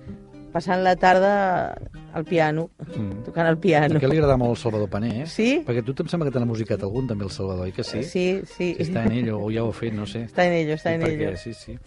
passant 0.51 0.81
la 0.83 0.97
tarda 0.99 1.77
al 2.13 2.25
piano, 2.27 2.71
Mm. 2.97 3.23
tocant 3.23 3.47
el 3.47 3.57
piano. 3.63 3.95
A 3.95 4.01
què 4.03 4.09
li 4.11 4.17
agrada 4.19 4.37
molt 4.37 4.51
el 4.51 4.57
Salvador 4.59 4.89
Pané, 4.91 5.23
eh? 5.23 5.27
Sí? 5.31 5.63
Perquè 5.65 5.85
tu 5.87 5.95
em 6.03 6.09
sembla 6.11 6.27
que 6.27 6.33
te 6.35 6.41
n'ha 6.43 6.47
musicat 6.51 6.83
algun, 6.83 7.07
també, 7.07 7.23
el 7.23 7.31
Salvador, 7.31 7.69
oi 7.69 7.73
que 7.73 7.85
sí? 7.85 8.03
Sí, 8.03 8.41
sí. 8.51 8.75
Si 8.75 8.83
està 8.83 9.05
en 9.07 9.13
ell 9.13 9.31
o 9.31 9.47
ja 9.55 9.63
ho 9.63 9.69
ha 9.71 9.73
fet, 9.73 9.95
no 9.95 10.07
sé. 10.11 10.25
Està 10.27 10.43
en 10.49 10.57
ello, 10.59 10.75
està 10.75 10.91
en 10.97 11.03
perquè, 11.03 11.29
ello. 11.29 11.37
Sí, 11.39 11.55
sí. 11.55 11.79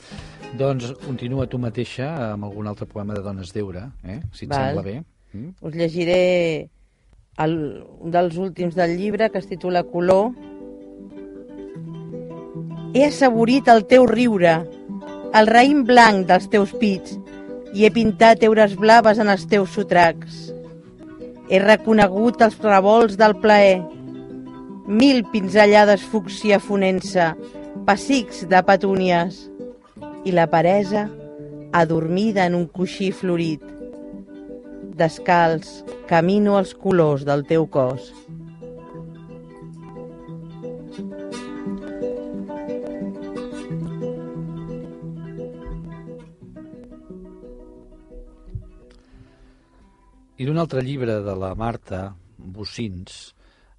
Doncs 0.57 0.93
continua 1.03 1.45
tu 1.51 1.59
mateixa 1.59 2.31
amb 2.31 2.45
algun 2.47 2.67
altre 2.71 2.85
poema 2.87 3.13
de 3.13 3.19
Dones 3.25 3.51
d'Eure, 3.51 3.83
eh? 4.05 4.21
si 4.31 4.45
et 4.45 4.51
Val. 4.55 4.69
sembla 4.77 4.81
bé. 4.87 5.03
Mm? 5.33 5.49
Us 5.59 5.75
llegiré 5.75 6.69
el, 7.43 7.83
un 7.99 8.11
dels 8.15 8.37
últims 8.37 8.75
del 8.75 8.95
llibre 8.97 9.29
que 9.29 9.39
es 9.39 9.47
titula 9.49 9.83
Color. 9.83 10.31
He 12.93 13.01
assaborit 13.07 13.69
el 13.73 13.87
teu 13.89 14.03
riure, 14.05 14.53
el 15.33 15.47
raïm 15.49 15.79
blanc 15.87 16.27
dels 16.29 16.45
teus 16.53 16.75
pits, 16.77 17.15
i 17.73 17.87
he 17.87 17.89
pintat 17.89 18.43
eures 18.45 18.75
blaves 18.77 19.17
en 19.17 19.31
els 19.33 19.47
teus 19.49 19.73
sotracs. 19.73 20.51
He 21.49 21.57
reconegut 21.63 22.43
els 22.45 22.59
revolts 22.61 23.17
del 23.17 23.33
plaer, 23.41 23.81
mil 24.85 25.23
pinzellades 25.33 26.05
fúcsia 26.13 26.59
fonent-se, 26.61 27.31
pessics 27.87 28.43
de 28.51 28.61
petúnies, 28.67 29.41
i 30.23 30.31
la 30.31 30.45
peresa 30.53 31.07
adormida 31.73 32.45
en 32.45 32.53
un 32.61 32.67
coixí 32.69 33.09
florit. 33.11 33.63
Descalç, 35.01 35.81
camino 36.05 36.59
als 36.61 36.77
colors 36.77 37.25
del 37.25 37.41
teu 37.49 37.65
cos. 37.65 38.13
I 50.33 50.47
d'un 50.47 50.57
altre 50.57 50.81
llibre 50.81 51.19
de 51.21 51.33
la 51.37 51.53
Marta 51.53 52.07
Bocins, 52.37 53.35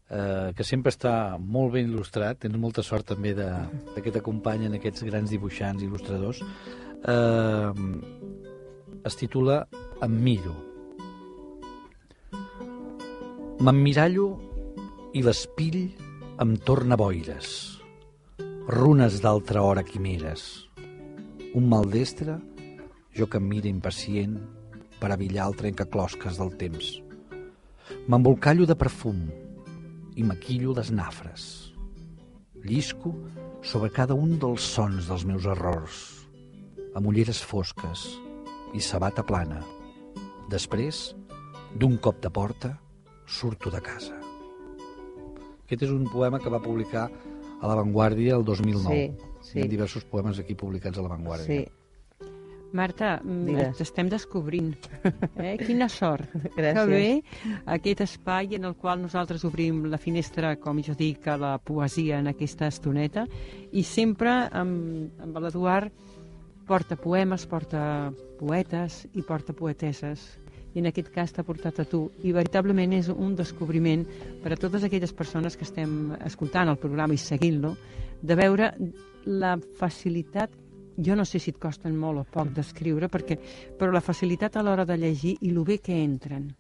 eh, 0.09 0.53
que 0.55 0.63
sempre 0.63 0.93
està 0.95 1.35
molt 1.39 1.75
ben 1.75 1.89
il·lustrat, 1.89 2.39
tens 2.45 2.61
molta 2.63 2.85
sort 2.87 3.09
també 3.11 3.33
de, 3.35 3.49
de 3.97 4.05
que 4.05 4.13
t'acompanyen 4.15 4.77
aquests 4.79 5.03
grans 5.09 5.35
dibuixants 5.35 5.83
i 5.83 5.89
il·lustradors, 5.89 6.45
eh, 7.11 7.73
es 9.05 9.19
titula 9.19 9.65
Em 10.05 10.15
miro. 10.23 10.55
M'emmirallo 13.65 14.29
i 15.15 15.23
l'espill 15.27 15.79
em 16.43 16.57
torna 16.67 16.99
boires, 16.99 17.51
runes 18.69 19.21
d'altra 19.23 19.63
hora 19.63 19.85
quimeres. 19.87 20.69
Un 21.55 21.67
maldestre, 21.71 22.39
jo 23.15 23.27
que 23.31 23.39
em 23.43 23.47
mira 23.49 23.71
impacient 23.71 24.39
per 25.01 25.11
avillar 25.13 25.49
el 25.51 25.57
trencaclosques 25.59 26.39
del 26.41 26.55
temps. 26.61 26.91
M'embolcallo 28.09 28.67
de 28.69 28.77
perfum 28.79 29.27
i 30.17 30.25
maquillo 30.25 30.75
les 30.77 30.91
nafres. 30.95 31.47
Llisco 32.65 33.13
sobre 33.63 33.91
cada 33.93 34.17
un 34.17 34.39
dels 34.41 34.65
sons 34.77 35.11
dels 35.11 35.27
meus 35.29 35.45
errors, 35.45 35.99
amb 36.97 37.11
ulleres 37.11 37.43
fosques 37.45 38.07
i 38.75 38.81
sabata 38.81 39.25
plana. 39.27 39.61
Després, 40.53 41.11
d'un 41.77 41.99
cop 41.99 42.21
de 42.25 42.31
porta, 42.33 42.75
surto 43.27 43.73
de 43.73 43.81
casa. 43.85 44.17
Aquest 45.65 45.87
és 45.87 45.93
un 45.93 46.05
poema 46.13 46.41
que 46.41 46.53
va 46.53 46.63
publicar 46.63 47.09
a 47.09 47.69
La 47.69 47.77
Vanguardia 47.79 48.37
el 48.37 48.45
2009. 48.45 48.97
Sí, 48.97 49.31
sí. 49.51 49.59
Hi 49.59 49.65
ha 49.65 49.71
diversos 49.71 50.05
poemes 50.05 50.39
aquí 50.41 50.57
publicats 50.57 51.01
a 51.01 51.05
La 51.05 51.13
Vanguardia. 51.15 51.65
Sí, 51.65 51.84
Marta, 52.75 53.21
mm, 53.23 53.47
Digues. 53.47 53.77
t'estem 53.79 54.09
descobrint. 54.11 54.75
Eh? 55.39 55.55
Quina 55.63 55.87
sort. 55.89 56.27
Gràcies. 56.59 56.75
Que 56.75 56.87
bé 56.91 57.53
aquest 57.71 58.03
espai 58.03 58.57
en 58.59 58.67
el 58.67 58.75
qual 58.75 58.99
nosaltres 59.01 59.45
obrim 59.47 59.85
la 59.93 60.01
finestra, 60.03 60.57
com 60.59 60.83
jo 60.83 60.97
dic, 60.99 61.29
a 61.31 61.39
la 61.39 61.53
poesia 61.63 62.19
en 62.19 62.33
aquesta 62.33 62.67
estoneta, 62.67 63.29
i 63.71 63.85
sempre 63.87 64.35
amb, 64.51 65.15
amb 65.23 65.39
l'Eduard 65.39 65.95
porta 66.67 66.97
poemes, 66.99 67.47
porta 67.47 68.11
poetes 68.41 69.05
i 69.15 69.23
porta 69.23 69.55
poeteses. 69.55 70.27
I 70.75 70.83
en 70.83 70.91
aquest 70.91 71.13
cas 71.15 71.31
t'ha 71.31 71.47
portat 71.47 71.79
a 71.79 71.87
tu. 71.87 72.09
I 72.27 72.35
veritablement 72.35 72.97
és 72.97 73.07
un 73.13 73.37
descobriment 73.39 74.03
per 74.43 74.57
a 74.57 74.59
totes 74.59 74.83
aquelles 74.83 75.15
persones 75.15 75.55
que 75.55 75.63
estem 75.63 76.17
escoltant 76.27 76.73
el 76.73 76.81
programa 76.83 77.15
i 77.15 77.23
seguint-lo, 77.23 77.77
de 78.25 78.35
veure 78.35 78.73
la 79.25 79.55
facilitat 79.79 80.64
jo 80.97 81.17
no 81.17 81.25
sé 81.25 81.39
si 81.39 81.51
et 81.51 81.59
costen 81.59 81.97
molt 81.97 82.19
o 82.19 82.25
poc 82.25 82.49
d'escriure, 82.55 83.09
perquè, 83.09 83.39
però 83.79 83.93
la 83.93 84.01
facilitat 84.01 84.57
a 84.57 84.63
l'hora 84.63 84.85
de 84.85 84.97
llegir 84.99 85.37
i 85.41 85.51
el 85.51 85.63
bé 85.65 85.79
que 85.79 85.97
entren. 86.05 86.55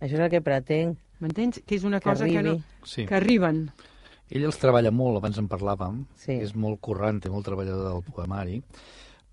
Això 0.00 0.14
és 0.14 0.20
el 0.20 0.30
que 0.30 0.40
pretenc. 0.40 0.98
M'entens? 1.20 1.60
Que 1.66 1.74
és 1.76 1.84
una 1.84 2.00
Que 2.00 2.08
cosa 2.10 2.24
que, 2.24 2.42
no, 2.42 2.50
arribi. 2.50 2.62
Sí. 2.84 3.04
que 3.06 3.14
arriben. 3.14 3.70
Ell 4.30 4.44
els 4.46 4.56
treballa 4.58 4.90
molt, 4.90 5.18
abans 5.18 5.36
en 5.38 5.48
parlàvem, 5.48 6.04
Sí. 6.16 6.32
és 6.32 6.54
molt 6.54 6.80
corrent, 6.80 7.20
té 7.20 7.28
molt 7.28 7.44
treballador 7.44 7.92
del 7.92 8.02
poemari, 8.14 8.62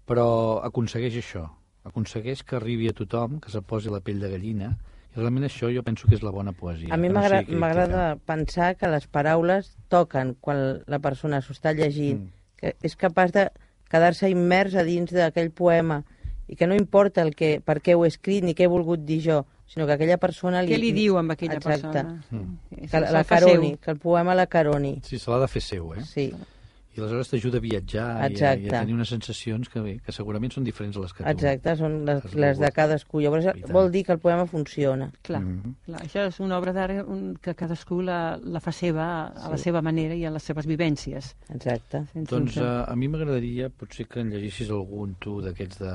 però 0.07 0.59
aconsegueix 0.65 1.15
això, 1.19 1.45
aconsegueix 1.87 2.43
que 2.43 2.55
arribi 2.57 2.89
a 2.89 2.93
tothom, 2.93 3.39
que 3.39 3.49
se 3.51 3.61
posi 3.61 3.89
la 3.89 4.01
pell 4.01 4.19
de 4.19 4.29
gallina, 4.31 4.77
i 5.15 5.19
realment 5.19 5.45
això 5.47 5.69
jo 5.73 5.83
penso 5.83 6.07
que 6.07 6.15
és 6.15 6.23
la 6.23 6.31
bona 6.31 6.51
poesia. 6.51 6.93
A 6.93 6.97
mi 6.97 7.07
que 7.07 7.13
no 7.13 7.59
m'agrada 7.59 8.17
pensar 8.17 8.75
que 8.75 8.87
les 8.87 9.07
paraules 9.07 9.77
toquen 9.89 10.35
quan 10.39 10.83
la 10.87 10.99
persona 10.99 11.41
s'ho 11.41 11.53
està 11.53 11.73
llegint, 11.73 12.19
Mm. 12.19 12.31
que 12.57 12.75
és 12.81 12.95
capaç 12.97 13.31
de 13.31 13.51
quedar-se 13.91 14.29
immers 14.29 14.75
a 14.75 14.84
dins 14.88 15.12
d'aquell 15.13 15.51
poema 15.51 16.03
i 16.48 16.56
que 16.56 16.67
no 16.67 16.75
importa 16.75 17.22
el 17.22 17.34
que, 17.36 17.58
per 17.63 17.82
què 17.84 17.96
ho 17.96 18.06
he 18.06 18.12
escrit 18.12 18.46
ni 18.46 18.56
què 18.56 18.67
he 18.67 18.72
volgut 18.72 19.03
dir 19.03 19.20
jo, 19.24 19.41
sinó 19.67 19.86
que 19.86 19.98
aquella 19.98 20.17
persona... 20.17 20.62
Li, 20.63 20.72
Què 20.72 20.79
li 20.79 20.94
diu 20.96 21.17
amb 21.20 21.34
aquella 21.36 21.58
Exacte. 21.60 21.91
persona? 21.91 22.22
Mm. 22.32 22.86
Que 22.88 23.01
la, 23.03 23.12
la 23.12 23.24
caroni, 23.27 23.74
que 23.84 23.91
el 23.91 24.00
poema 24.00 24.36
la 24.36 24.48
caroni. 24.48 24.94
Sí, 25.03 25.20
se 25.20 25.32
l'ha 25.32 25.41
de 25.44 25.50
fer 25.51 25.62
seu, 25.65 25.91
eh? 25.94 26.06
Sí, 26.08 26.29
I 26.97 27.01
aleshores 27.03 27.29
t'ajuda 27.29 27.59
a 27.61 27.61
viatjar 27.61 28.05
i 28.07 28.17
a, 28.17 28.27
i 28.27 28.31
Exacte. 28.33 28.71
a 28.75 28.79
tenir 28.81 28.95
unes 28.97 29.09
sensacions 29.13 29.69
que, 29.69 29.81
bé, 29.85 29.93
que 30.03 30.11
segurament 30.15 30.51
són 30.55 30.63
diferents 30.65 30.97
a 30.97 31.03
les 31.03 31.13
que 31.13 31.23
tu... 31.23 31.29
exacte, 31.29 31.75
són 31.77 31.99
les, 32.07 32.23
has 32.25 32.33
les 32.33 32.57
de 32.59 32.71
cadascú. 32.73 33.21
Llavors 33.21 33.45
vol 33.71 33.91
dir 33.93 34.03
que 34.07 34.15
el 34.15 34.19
poema 34.19 34.47
funciona. 34.49 35.11
Clar, 35.21 35.41
Mhm. 35.41 35.75
clar, 35.85 36.01
això 36.01 36.25
és 36.27 36.39
una 36.39 36.57
obra 36.57 36.73
d'art 36.73 37.05
que 37.41 37.53
cadascú 37.55 38.01
la, 38.01 38.37
la 38.43 38.59
fa 38.59 38.71
seva 38.71 39.07
a 39.29 39.49
la 39.53 39.57
seva 39.57 39.81
manera 39.81 40.15
i 40.17 40.25
a 40.25 40.31
les 40.31 40.43
seves 40.43 40.65
vivències. 40.65 41.35
Exacte. 41.53 42.03
Sens 42.13 42.29
Doncs 42.29 42.55
dubte. 42.55 42.65
uh, 42.67 42.83
a 42.91 42.95
mi 42.95 43.07
m'agradaria 43.07 43.69
potser 43.69 44.07
que 44.07 44.19
en 44.21 44.29
llegissis 44.33 44.69
algun 44.73 45.15
tu 45.19 45.39
d'aquests 45.41 45.77
de, 45.79 45.93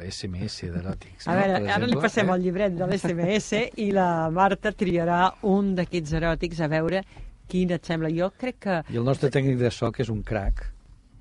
de 0.00 0.10
SMS, 0.10 0.64
d'eròtics. 0.74 1.28
A 1.28 1.34
no? 1.34 1.40
veure, 1.40 1.70
ara 1.78 1.86
li 1.86 1.96
passem 1.96 2.28
eh? 2.28 2.34
el 2.34 2.42
llibret 2.42 2.74
de 2.74 2.86
l'SMS 2.86 3.52
i 3.76 3.90
la 3.92 4.28
Marta 4.34 4.72
triarà 4.72 5.28
un 5.42 5.74
d'aquests 5.78 6.12
eròtics 6.18 6.60
a 6.60 6.68
veure 6.68 7.04
quin 7.54 7.70
et 7.76 7.86
sembla. 7.86 8.10
Jo 8.10 8.32
crec 8.38 8.58
que 8.66 8.80
I 8.90 8.98
el 8.98 9.06
nostre 9.06 9.30
tècnic 9.30 9.60
de 9.60 9.70
so, 9.70 9.92
que 9.94 10.02
és 10.02 10.10
un 10.10 10.24
crac, 10.26 10.66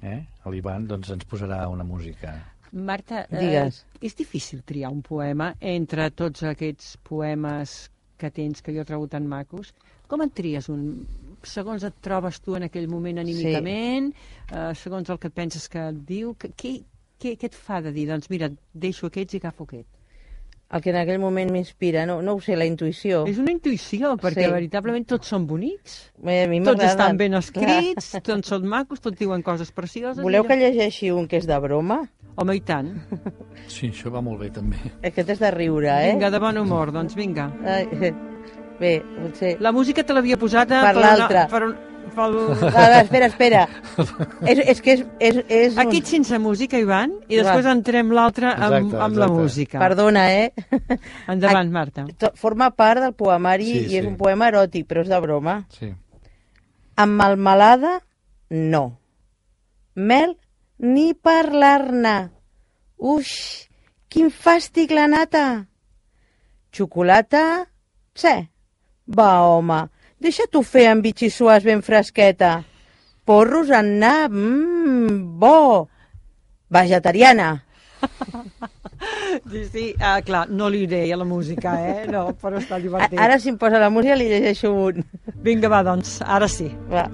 eh? 0.02 0.24
l'Ivan, 0.50 0.88
doncs 0.90 1.14
ens 1.14 1.30
posarà 1.30 1.64
una 1.72 1.86
música. 1.86 2.34
Marta, 2.74 3.28
eh, 3.30 3.38
Digues. 3.38 3.84
és 4.02 4.16
difícil 4.18 4.64
triar 4.66 4.90
un 4.92 5.04
poema 5.06 5.52
entre 5.62 6.10
tots 6.10 6.42
aquests 6.50 6.96
poemes 7.06 7.76
que 8.18 8.32
tens, 8.34 8.64
que 8.66 8.74
jo 8.74 8.86
trobo 8.88 9.08
tan 9.08 9.28
macos. 9.30 9.74
Com 10.10 10.24
en 10.26 10.32
tries 10.34 10.70
un? 10.74 11.06
Segons 11.44 11.84
et 11.84 11.96
trobes 12.02 12.40
tu 12.42 12.56
en 12.58 12.66
aquell 12.66 12.88
moment 12.90 13.20
anímicament, 13.22 14.14
eh, 14.50 14.72
segons 14.80 15.10
el 15.10 15.20
que 15.20 15.30
et 15.30 15.38
penses 15.38 15.68
que 15.70 15.90
et 15.92 16.02
diu, 16.08 16.34
que, 16.40 16.50
què, 16.58 16.80
què, 17.20 17.36
què 17.38 17.52
et 17.52 17.56
fa 17.56 17.82
de 17.82 17.94
dir? 17.94 18.08
Doncs 18.10 18.30
mira, 18.34 18.50
deixo 18.74 19.12
aquests 19.12 19.38
i 19.38 19.44
agafo 19.44 19.68
aquest. 19.70 19.90
El 20.74 20.82
que 20.82 20.90
en 20.90 20.96
aquell 20.98 21.20
moment 21.22 21.52
m'inspira, 21.54 22.08
no, 22.10 22.16
no 22.26 22.34
ho 22.34 22.40
sé, 22.42 22.56
la 22.58 22.66
intuïció. 22.66 23.28
És 23.30 23.38
una 23.38 23.52
intuïció, 23.54 24.16
perquè 24.18 24.48
Sí. 24.48 24.52
veritablement 24.52 25.06
tots 25.06 25.28
són 25.30 25.46
bonics. 25.46 26.12
Bé, 26.18 26.44
A 26.44 26.48
mi 26.50 26.64
Tots 26.66 26.84
estan 26.84 27.16
ben 27.18 27.36
escrits, 27.38 28.08
tots 28.24 28.48
són 28.50 28.66
macos, 28.66 29.00
tots 29.00 29.20
diuen 29.20 29.44
coses 29.46 29.72
precioses. 29.72 30.24
Voleu 30.24 30.44
que 30.50 30.58
llegeixi 30.58 31.12
un 31.12 31.28
que 31.28 31.38
és 31.38 31.46
de 31.46 31.60
broma? 31.60 32.00
Home, 32.36 32.56
i 32.58 32.62
tant. 32.66 32.90
Sí, 33.68 33.92
això 33.92 34.10
va 34.10 34.20
molt 34.26 34.40
bé, 34.42 34.50
també. 34.50 34.78
Aquest 35.04 35.30
és 35.30 35.40
de 35.40 35.52
riure, 35.52 35.92
eh? 35.94 36.12
Vinga, 36.16 36.32
de 36.34 36.40
bon 36.40 36.58
humor, 36.58 36.92
doncs 36.92 37.14
vinga. 37.14 37.52
Ai, 37.64 37.88
eh, 38.02 38.14
bé, 38.82 39.04
potser... 39.22 39.58
La 39.62 39.72
música 39.72 40.02
te 40.04 40.14
l'havia 40.18 40.38
posada 40.42 40.82
Per 40.82 40.98
una- 40.98 41.16
l'altre. 41.16 41.46
Per 41.52 41.64
un, 41.68 41.76
pel... 42.16 42.36
A 42.54 42.70
veure, 42.74 43.00
espera, 43.04 43.28
espera. 43.32 43.64
és, 44.48 44.62
és 44.74 44.82
que 44.84 44.96
és... 44.96 45.04
és, 45.20 45.40
és 45.50 45.78
Aquí 45.82 46.02
sense 46.08 46.38
música, 46.42 46.80
Ivan, 46.82 47.16
i 47.28 47.40
després 47.40 47.66
Va. 47.68 47.74
entrem 47.76 48.14
l'altre 48.16 48.52
amb, 48.52 48.64
Exacte, 48.64 49.02
amb 49.08 49.20
la 49.20 49.28
exacte. 49.28 49.42
música. 49.42 49.82
Perdona, 49.84 50.24
eh? 50.34 50.54
Endavant, 51.34 51.74
Marta. 51.74 52.06
Forma 52.40 52.70
part 52.78 53.04
del 53.04 53.16
poemari 53.18 53.70
Sí, 53.70 53.82
i 53.94 54.00
és 54.00 54.06
sí. 54.06 54.10
un 54.10 54.18
poema 54.20 54.50
eròtic, 54.54 54.88
però 54.90 55.04
és 55.06 55.12
de 55.12 55.20
broma. 55.24 55.58
Sí. 55.78 55.92
Amb 57.04 57.20
melmelada, 57.20 57.98
no. 58.54 58.86
Mel, 59.96 60.38
ni 60.80 61.12
parlar-ne. 61.14 62.18
Uix, 63.04 63.34
quin 64.14 64.30
fàstic 64.32 64.94
la 64.96 65.10
nata. 65.12 65.46
Xocolata, 66.74 67.68
sé. 68.16 68.38
Va, 69.14 69.42
home, 69.44 69.82
deixa-t'ho 70.24 70.64
fer 70.66 70.88
amb 70.92 71.04
bitxissuàs 71.06 71.66
ben 71.68 71.84
fresqueta. 71.86 72.62
Porros 73.28 73.70
en 73.72 73.98
nap, 74.02 74.32
mmm, 74.32 75.40
bo. 75.40 75.88
Vegetariana. 76.74 77.54
Sí, 79.50 79.64
sí, 79.66 79.84
ah, 80.00 80.22
clar, 80.22 80.46
no 80.50 80.70
li 80.70 80.86
deia 80.88 81.18
la 81.18 81.26
música, 81.26 81.74
eh? 81.82 82.06
No, 82.12 82.28
però 82.40 82.60
està 82.62 82.78
divertit. 82.82 83.18
Ara 83.20 83.40
si 83.42 83.50
em 83.52 83.58
posa 83.60 83.82
la 83.82 83.90
música 83.94 84.16
li 84.18 84.28
llegeixo 84.30 84.72
un. 84.72 85.04
Vinga, 85.44 85.72
va, 85.72 85.82
doncs, 85.86 86.20
ara 86.22 86.48
sí. 86.52 86.70
Va. 86.92 87.08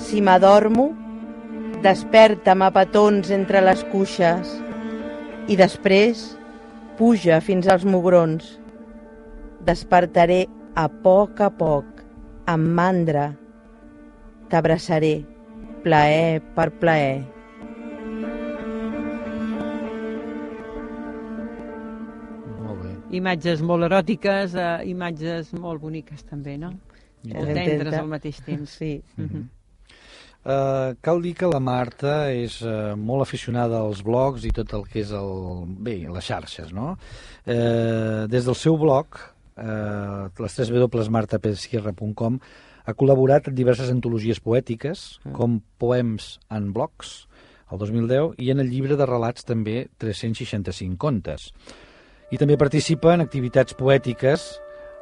Si 0.00 0.20
m'adormo, 0.24 0.90
desperta'm 1.84 2.64
a 2.66 2.70
petons 2.74 3.30
entre 3.34 3.62
les 3.64 3.84
cuixes 3.92 4.56
i 5.48 5.56
després 5.56 6.24
puja 6.98 7.40
fins 7.44 7.68
als 7.70 7.86
mugrons. 7.88 8.56
Despertaré 9.64 10.44
a 10.74 10.86
poc 10.88 11.40
a 11.40 11.50
poc, 11.50 12.02
amb 12.46 12.72
mandra. 12.76 13.30
T'abraçaré, 14.50 15.20
plaer 15.84 16.40
per 16.56 16.70
plaer. 16.82 17.20
Molt 22.58 22.82
bé. 22.82 22.96
Imatges 23.20 23.62
molt 23.62 23.86
eròtiques, 23.86 24.54
eh, 24.54 24.90
imatges 24.90 25.54
molt 25.54 25.80
boniques 25.82 26.26
també, 26.26 26.58
no? 26.58 26.74
Molt 27.28 27.54
tendres 27.54 27.94
al 27.94 28.08
mateix 28.08 28.42
temps. 28.44 28.76
Sí. 28.80 29.00
Mhm. 29.16 29.48
Uh, 30.40 30.96
cal 31.04 31.20
dir 31.20 31.34
que 31.36 31.48
la 31.52 31.58
Marta 31.60 32.30
és 32.32 32.62
uh, 32.64 32.94
molt 32.96 33.26
aficionada 33.26 33.82
als 33.84 34.00
blogs 34.00 34.46
i 34.48 34.52
tot 34.56 34.72
el 34.72 34.86
que 34.88 35.02
és 35.02 35.10
el... 35.12 35.66
bé, 35.84 35.98
les 36.08 36.24
xarxes, 36.24 36.70
no? 36.72 36.94
Uh, 37.44 38.24
des 38.32 38.48
del 38.48 38.56
seu 38.56 38.78
blog, 38.80 39.18
uh, 39.60 40.28
les 40.42 40.56
3 40.56 40.70
www.martapsierra.com, 40.72 42.38
ha 42.86 42.94
col·laborat 42.96 43.48
en 43.50 43.54
diverses 43.54 43.90
antologies 43.92 44.40
poètiques, 44.40 45.20
com 45.36 45.60
Poems 45.78 46.38
en 46.50 46.72
blogs, 46.72 47.26
el 47.70 47.78
2010, 47.78 48.34
i 48.42 48.50
en 48.50 48.60
el 48.64 48.70
llibre 48.72 48.96
de 48.98 49.06
relats 49.06 49.44
també 49.46 49.84
365 50.02 50.96
contes. 50.98 51.50
I 52.32 52.38
també 52.38 52.56
participa 52.58 53.14
en 53.14 53.20
activitats 53.22 53.74
poètiques 53.78 54.48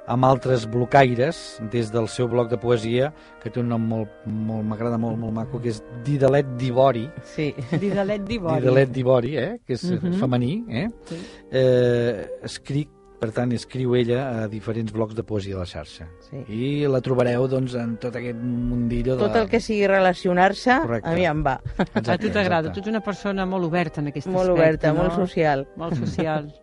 amb 0.09 0.25
altres 0.25 0.63
blocaires 0.73 1.59
des 1.71 1.91
del 1.93 2.07
seu 2.09 2.29
bloc 2.33 2.49
de 2.49 2.57
poesia, 2.57 3.11
que 3.43 3.51
té 3.53 3.61
un 3.61 3.69
nom 3.69 3.83
molt, 3.85 4.09
molt 4.25 4.65
m'agrada 4.65 4.97
molt, 4.97 5.19
molt 5.21 5.35
maco, 5.37 5.61
que 5.61 5.69
és 5.69 5.83
Didalet 6.07 6.55
d'Ivori, 6.57 7.07
Sí. 7.35 7.51
Didalet 7.83 8.25
d'Ivori. 8.25 8.63
Didalet 8.65 8.91
d'Ivori, 8.95 9.35
eh? 9.37 9.59
que 9.67 9.75
és 9.77 9.85
Mhm. 9.85 10.15
femení, 10.21 10.65
eh? 10.71 10.87
Sí. 11.05 11.19
eh? 11.53 12.27
Escric, 12.43 12.89
per 13.19 13.31
tant, 13.35 13.51
escriu 13.53 13.95
ella 13.99 14.45
a 14.45 14.49
diferents 14.49 14.93
blocs 14.95 15.15
de 15.19 15.25
poesia 15.27 15.57
de 15.57 15.61
la 15.61 15.67
xarxa. 15.67 16.07
Sí. 16.29 16.43
I 16.55 16.87
la 16.91 17.01
trobareu, 17.05 17.49
doncs, 17.51 17.75
en 17.75 17.97
tot 17.99 18.15
aquest 18.15 18.39
mundillo 18.39 19.17
de... 19.17 19.25
Tot 19.27 19.37
el 19.41 19.49
que 19.51 19.61
sigui 19.61 19.87
relacionar-se, 19.91 20.77
a 21.03 21.15
mi 21.17 21.27
em 21.27 21.41
va. 21.47 21.57
Exacte, 21.79 22.13
A 22.15 22.19
tu 22.23 22.31
t'agrada, 22.35 22.71
tu 22.73 22.81
ets 22.83 22.89
una 22.93 23.01
persona 23.03 23.47
molt 23.47 23.67
oberta 23.67 24.01
en 24.01 24.13
aquest 24.13 24.29
Molt 24.31 24.51
aspecte, 24.53 24.61
oberta, 24.63 24.93
no? 24.93 25.03
molt 25.03 25.17
social. 25.19 25.67
Molt 25.77 25.99
social. 25.99 26.53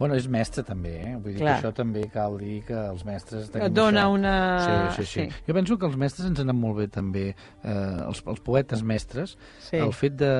Bueno, 0.00 0.14
és 0.16 0.24
mestre 0.32 0.62
també, 0.64 0.94
eh? 0.96 1.10
Vull 1.20 1.34
dir 1.34 1.42
Clar. 1.42 1.58
que 1.60 1.66
això 1.68 1.70
també 1.76 2.06
cal 2.08 2.38
dir 2.40 2.62
que 2.64 2.72
els 2.72 3.02
mestres 3.04 3.50
tenim 3.52 3.66
Et 3.66 3.74
dona 3.76 4.06
això. 4.06 4.14
una... 4.14 4.30
Sí, 4.96 5.02
sí, 5.04 5.26
sí, 5.28 5.42
Jo 5.44 5.52
penso 5.58 5.76
que 5.76 5.84
els 5.90 5.98
mestres 6.00 6.30
ens 6.30 6.40
han 6.40 6.48
anat 6.48 6.56
molt 6.62 6.78
bé 6.78 6.86
també, 6.88 7.24
eh, 7.36 7.74
els, 8.06 8.22
els 8.24 8.40
poetes 8.40 8.80
mestres, 8.82 9.36
Sí. 9.68 9.76
el 9.76 9.92
fet 9.92 10.16
de 10.16 10.30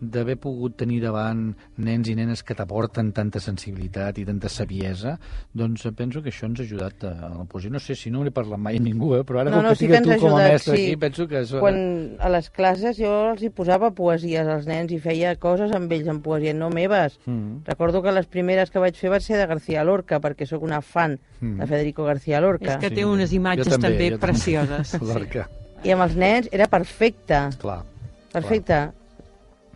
d'haver 0.00 0.36
pogut 0.38 0.76
tenir 0.78 1.00
davant 1.02 1.54
nens 1.78 2.08
i 2.08 2.14
nenes 2.14 2.42
que 2.46 2.54
t'aporten 2.54 3.12
tanta 3.12 3.40
sensibilitat 3.40 4.18
i 4.18 4.24
tanta 4.24 4.48
saviesa, 4.48 5.16
doncs 5.52 5.86
penso 5.96 6.22
que 6.22 6.30
això 6.30 6.46
ens 6.46 6.60
ha 6.60 6.66
ajudat 6.66 7.04
a, 7.04 7.12
a 7.26 7.30
la 7.38 7.44
poesia. 7.44 7.70
No 7.70 7.80
sé 7.82 7.96
si 7.98 8.10
no 8.10 8.22
n'he 8.24 8.30
parlat 8.30 8.58
mai 8.62 8.76
a 8.78 8.82
ningú, 8.82 9.14
eh? 9.16 9.24
però 9.26 9.40
ara 9.42 9.50
No, 9.50 9.62
no, 9.62 9.70
que 9.74 9.76
sí 9.82 9.88
que 9.88 10.00
tu 10.00 10.10
ha 10.12 10.16
com 10.18 10.32
a 10.32 10.34
ajudat, 10.38 10.52
mestre 10.52 10.76
sí. 10.76 10.84
aquí, 10.86 10.96
penso 10.96 11.26
que 11.28 11.40
això... 11.42 11.60
Quan 11.60 11.80
a 12.18 12.28
les 12.30 12.50
classes 12.50 12.96
jo 12.98 13.12
els 13.32 13.42
hi 13.42 13.50
posava 13.50 13.90
poesies 13.90 14.46
als 14.46 14.66
nens 14.70 14.92
i 14.94 14.98
feia 15.02 15.34
coses 15.36 15.72
amb 15.74 15.90
ells 15.92 16.06
en 16.08 16.20
poesia, 16.22 16.54
no 16.54 16.70
meves. 16.70 17.18
Mm. 17.26 17.64
Recordo 17.66 18.02
que 18.02 18.12
les 18.12 18.26
primeres 18.26 18.70
que 18.70 18.78
vaig 18.82 18.94
fer 18.96 19.10
van 19.10 19.20
ser 19.24 19.36
de 19.38 19.46
García 19.50 19.84
Lorca, 19.84 20.20
perquè 20.20 20.46
sóc 20.46 20.62
una 20.62 20.80
fan 20.82 21.18
Mm. 21.40 21.60
de 21.60 21.66
Federico 21.70 22.02
García 22.04 22.40
Lorca. 22.40 22.72
És 22.72 22.76
que 22.82 22.88
Sí. 22.88 22.94
té 22.96 23.04
unes 23.06 23.32
imatges 23.32 23.68
també, 23.68 24.08
també, 24.10 24.18
precioses. 24.18 24.88
Sí. 24.88 24.98
Lorca, 25.06 25.48
I 25.84 25.92
amb 25.94 26.02
els 26.02 26.16
nens 26.18 26.48
era 26.50 26.66
perfecte, 26.66 27.38
clar. 27.62 27.84
perfecte. 28.32 28.80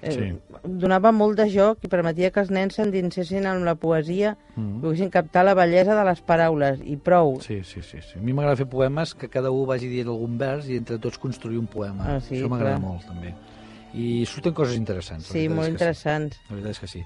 Eh, 0.03 0.11
Sí. 0.13 0.59
Donava 0.65 1.13
molt 1.15 1.39
de 1.39 1.49
joc 1.51 1.79
i 1.85 1.89
permetia 1.89 2.31
que 2.35 2.41
els 2.43 2.51
nens 2.51 2.75
s'endinsessin 2.75 3.47
en 3.47 3.65
la 3.65 3.75
poesia 3.77 4.37
Mm. 4.57 4.79
i 4.79 4.81
poguessin 4.83 5.11
captar 5.11 5.45
la 5.45 5.55
bellesa 5.55 5.95
de 5.95 6.05
les 6.05 6.21
paraules, 6.21 6.81
i 6.85 6.97
prou. 6.97 7.41
Sí, 7.41 7.61
sí, 7.65 7.83
sí, 7.83 7.99
sí. 8.03 8.19
A 8.19 8.23
mi 8.23 8.33
m'agrada 8.33 8.57
fer 8.57 8.67
poemes 8.67 9.15
que 9.15 9.29
cada 9.29 9.51
un 9.51 9.67
vagi 9.67 9.87
dient 9.89 10.09
algun 10.09 10.37
vers 10.39 10.69
i 10.69 10.77
entre 10.77 10.99
tots 10.99 11.19
construir 11.19 11.59
un 11.59 11.67
poema. 11.67 12.17
Ah, 12.17 12.21
sí, 12.21 12.35
Això 12.37 12.49
m'agrada 12.51 12.79
molt, 12.83 13.07
també. 13.07 13.33
i 13.95 14.25
surten 14.27 14.53
coses 14.55 14.77
interessants. 14.77 15.27
Sí, 15.27 15.49
molt 15.49 15.69
interessants. 15.69 16.35
Sí. 16.37 16.43
La 16.49 16.55
veritat 16.57 16.71
és 16.73 16.81
que 16.81 16.87
sí. 16.89 17.05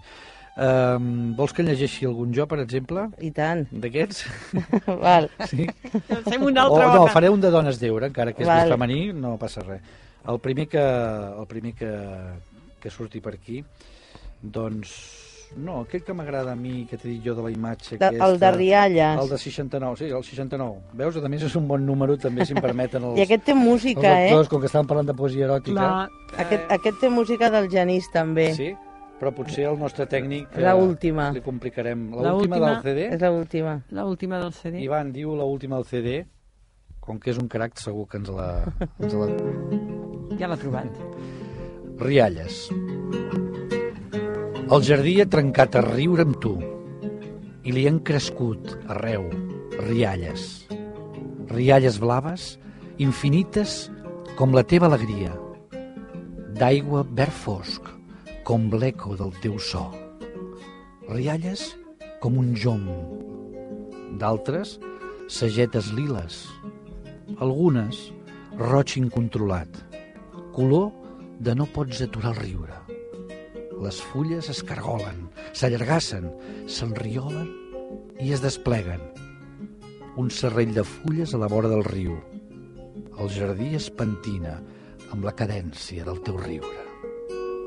Um, 0.57 1.35
vols 1.37 1.53
que 1.53 1.63
llegeixi 1.63 2.07
algun 2.07 2.33
jo, 2.33 2.47
per 2.49 2.61
exemple? 2.63 3.11
I 3.21 3.31
tant. 3.31 3.67
D'aquests? 3.71 4.25
Val. 5.05 5.29
Sí? 5.51 5.67
Fem 6.25 6.43
un 6.47 6.57
O, 6.57 6.63
altre 6.63 6.87
no, 6.87 6.99
boca. 7.03 7.13
faré 7.13 7.29
un 7.29 7.41
de 7.43 7.51
dones 7.51 7.79
d'eure, 7.79 8.07
encara 8.09 8.33
que 8.33 8.41
és 8.43 8.49
Val. 8.49 8.63
més 8.65 8.73
femení, 8.73 9.13
no 9.13 9.37
passa 9.37 9.61
res. 9.67 9.83
El 10.27 10.41
primer 10.41 10.67
que, 10.67 10.81
el 10.81 11.47
primer 11.47 11.75
que, 11.75 11.91
que 12.81 12.91
surti 12.91 13.21
per 13.25 13.35
aquí, 13.39 13.62
doncs... 14.43 14.97
No, 15.57 15.77
aquell 15.85 16.03
que 16.03 16.11
m'agrada 16.12 16.51
a 16.53 16.59
mi, 16.59 16.81
que 16.91 16.97
t'he 16.99 17.07
dit 17.07 17.21
jo 17.23 17.33
de 17.39 17.43
la 17.45 17.53
imatge 17.53 17.95
De, 18.01 18.05
aquesta... 18.09 18.27
el 18.27 18.39
de 18.43 18.49
Rialles. 18.51 19.21
El 19.23 19.29
de 19.31 19.37
69, 19.39 19.97
sí, 20.01 20.09
el 20.11 20.25
69. 20.27 20.81
Veus? 20.99 21.17
A 21.23 21.29
més, 21.31 21.45
és 21.47 21.55
un 21.55 21.69
bon 21.71 21.85
número, 21.87 22.17
també, 22.19 22.45
si 22.45 22.53
em 22.57 22.59
permeten 22.61 23.05
els, 23.07 23.21
I 23.21 23.23
aquest 23.23 23.45
té 23.47 23.55
els 23.55 23.62
música, 23.62 24.11
eh? 24.27 24.33
com 24.51 24.59
que 24.61 24.67
estàvem 24.67 24.89
parlant 24.91 25.07
de 25.07 25.15
poesia 25.15 25.47
eròtica. 25.47 25.77
Clar, 25.79 26.43
Aquest, 26.45 26.67
aquest 26.81 26.99
té 27.01 27.12
música 27.15 27.49
del 27.55 27.71
Genís, 27.71 28.11
també. 28.12 28.49
Sí? 28.59 28.73
Però 29.21 29.31
potser 29.33 29.69
el 29.71 29.79
nostre 29.81 30.05
tècnic... 30.11 30.51
eh, 30.51 30.61
La 30.67 30.75
última. 30.77 31.31
Li 31.33 31.41
complicarem. 31.47 32.09
La 32.12 32.27
La 32.27 32.35
última 32.35 32.59
última 32.59 32.75
del 32.75 32.83
CD. 32.83 33.07
És 33.15 33.23
l'última. 33.23 33.77
l'última 34.03 34.43
del 34.43 34.53
CD. 34.53 34.83
Ivan 34.83 35.12
diu 35.15 35.37
la 35.39 35.47
última 35.49 35.79
del 35.79 35.87
CD. 35.89 36.19
Com 37.01 37.23
que 37.23 37.31
és 37.31 37.39
un 37.39 37.47
crac, 37.49 37.79
segur 37.79 38.09
que 38.11 38.19
ens 38.19 38.29
la... 38.35 38.51
Ens 38.99 39.15
la... 39.15 39.31
Ja 40.43 40.51
l'ha 40.51 40.59
trobat. 40.59 40.91
Rialles. 41.97 42.67
El 44.69 44.83
jardí 44.85 45.15
ha 45.23 45.25
trencat 45.33 45.79
a 45.79 45.81
riure 45.81 46.27
amb 46.27 46.37
tu 46.45 46.51
i 47.65 47.73
li 47.73 47.87
han 47.89 48.03
crescut 48.05 48.75
arreu 48.93 49.25
rialles. 49.79 50.67
Rialles 51.49 51.97
blaves, 52.03 52.45
infinites 53.01 53.87
com 54.37 54.53
la 54.53 54.65
teva 54.69 54.91
alegria. 54.91 55.33
D'aigua 56.61 57.01
verd 57.17 57.33
fosc, 57.33 57.89
com 58.45 58.69
l'eco 58.77 59.17
del 59.17 59.33
teu 59.41 59.57
so. 59.57 59.87
Rialles 61.09 61.65
com 62.21 62.37
un 62.43 62.53
jonc. 62.53 62.93
D'altres, 64.21 64.77
sagetes 65.33 65.89
liles. 65.97 66.45
Algunes, 67.41 68.05
roig 68.61 68.99
incontrolat. 69.01 69.81
Color 70.53 71.06
de 71.38 71.55
no 71.55 71.66
pots 71.66 72.01
aturar 72.05 72.33
el 72.35 72.40
riure. 72.40 72.79
Les 73.83 73.99
fulles 74.11 74.49
es 74.53 74.62
cargolen, 74.64 75.27
s'allargassen, 75.53 76.31
s'enriolen 76.66 77.51
i 78.22 78.33
es 78.33 78.42
despleguen. 78.44 79.03
Un 80.16 80.31
serrell 80.33 80.72
de 80.75 80.85
fulles 80.85 81.35
a 81.35 81.42
la 81.42 81.51
vora 81.53 81.68
del 81.68 81.85
riu. 81.85 82.16
El 83.20 83.31
jardí 83.33 83.75
es 83.77 83.90
pentina 83.92 84.57
amb 85.12 85.25
la 85.25 85.35
cadència 85.37 86.05
del 86.09 86.22
teu 86.25 86.40
riure. 86.40 86.83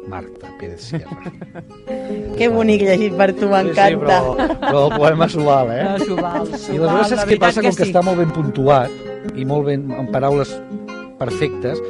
Marta 0.10 0.49
Pérez 0.58 0.89
Sierra. 0.89 1.32
Que 2.39 2.47
bonic 2.49 2.82
llegit 2.88 3.15
per 3.19 3.29
tu, 3.36 3.49
m'encanta. 3.51 3.86
Sí, 3.86 3.97
però, 3.99 4.60
però 4.63 4.84
el 4.88 4.93
poema 4.95 5.27
s'ho 5.29 5.43
val, 5.45 5.71
eh? 5.75 5.82
Ah, 5.86 5.97
s'ho 6.01 6.15
val, 6.17 6.47
I 6.49 6.77
aleshores 6.79 7.12
saps 7.12 7.25
què 7.29 7.38
passa? 7.41 7.62
Com 7.62 7.75
que 7.75 7.84
sí. 7.84 7.89
està 7.91 8.03
molt 8.08 8.21
ben 8.21 8.32
puntuat 8.34 9.36
i 9.36 9.45
molt 9.45 9.67
ben, 9.67 9.89
amb 9.93 10.10
paraules 10.15 10.53
perfectes 11.19 11.82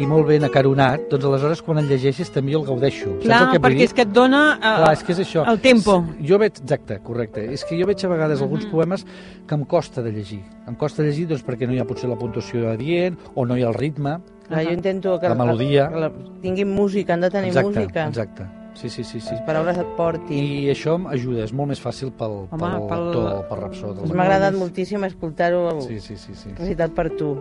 i 0.00 0.06
molt 0.08 0.26
ben 0.26 0.44
acaronat, 0.46 1.02
doncs 1.10 1.24
aleshores 1.28 1.60
quan 1.62 1.78
el 1.82 1.88
llegeixes 1.90 2.30
també 2.32 2.54
el 2.56 2.64
gaudeixo. 2.64 3.10
Clar, 3.20 3.38
saps 3.38 3.46
el 3.46 3.52
que 3.52 3.60
perquè 3.66 3.78
dir? 3.82 3.84
és 3.90 3.92
que 3.92 4.02
et 4.06 4.12
dona 4.16 4.40
eh, 4.56 4.60
Clar, 4.62 4.92
és 4.96 5.02
que 5.04 5.12
és 5.12 5.18
això. 5.26 5.44
el 5.50 5.60
tempo. 5.60 5.98
Jo 6.24 6.38
veig, 6.40 6.60
exacte, 6.62 6.98
correcte. 7.04 7.44
És 7.52 7.64
que 7.68 7.76
jo 7.80 7.86
veig 7.86 8.04
a 8.04 8.08
vegades 8.08 8.40
alguns 8.40 8.64
poemes 8.72 9.04
que 9.46 9.54
em 9.54 9.64
costa 9.68 10.00
de 10.02 10.12
llegir. 10.12 10.40
Em 10.66 10.74
costa 10.74 11.02
llegir 11.02 11.26
doncs, 11.28 11.44
perquè 11.44 11.66
no 11.68 11.74
hi 11.76 11.80
ha 11.82 11.84
potser 11.84 12.08
la 12.08 12.16
puntuació 12.16 12.70
adient 12.70 13.18
o 13.34 13.44
no 13.44 13.56
hi 13.56 13.62
ha 13.62 13.68
el 13.68 13.74
ritme. 13.74 14.16
Clar, 14.48 14.64
jo 14.64 14.72
intento 14.72 15.18
que 15.20 15.28
La 15.28 15.34
melodia. 15.34 15.88
que 15.88 16.00
la, 16.06 16.10
tinguin 16.40 16.72
música, 16.74 17.14
han 17.14 17.20
de 17.20 17.30
tenir 17.30 17.48
exacte, 17.48 17.68
música. 17.80 18.08
exacte. 18.08 18.48
Sí, 18.74 18.88
sí, 18.88 19.04
sí, 19.04 19.20
sí. 19.20 19.34
Les 19.34 19.42
paraules 19.44 19.76
et 19.76 19.86
portin. 19.98 20.32
I 20.32 20.70
això 20.72 20.96
m'ajuda, 20.98 21.44
és 21.44 21.52
molt 21.52 21.68
més 21.68 21.80
fàcil 21.80 22.08
pel, 22.16 22.48
Home, 22.50 22.56
pel, 22.58 22.86
pel- 22.88 23.04
lector, 23.10 23.44
pel 23.50 23.58
rapsó. 23.60 23.92
M'ha 24.14 24.24
agradat 24.24 24.54
moltíssim 24.56 25.04
escoltar-ho 25.04 25.82
Sí, 25.82 26.00
sí, 26.00 26.16
sí, 26.16 26.32
sí. 26.34 26.54
recitat 26.56 26.90
per 26.96 27.10
tu. 27.18 27.34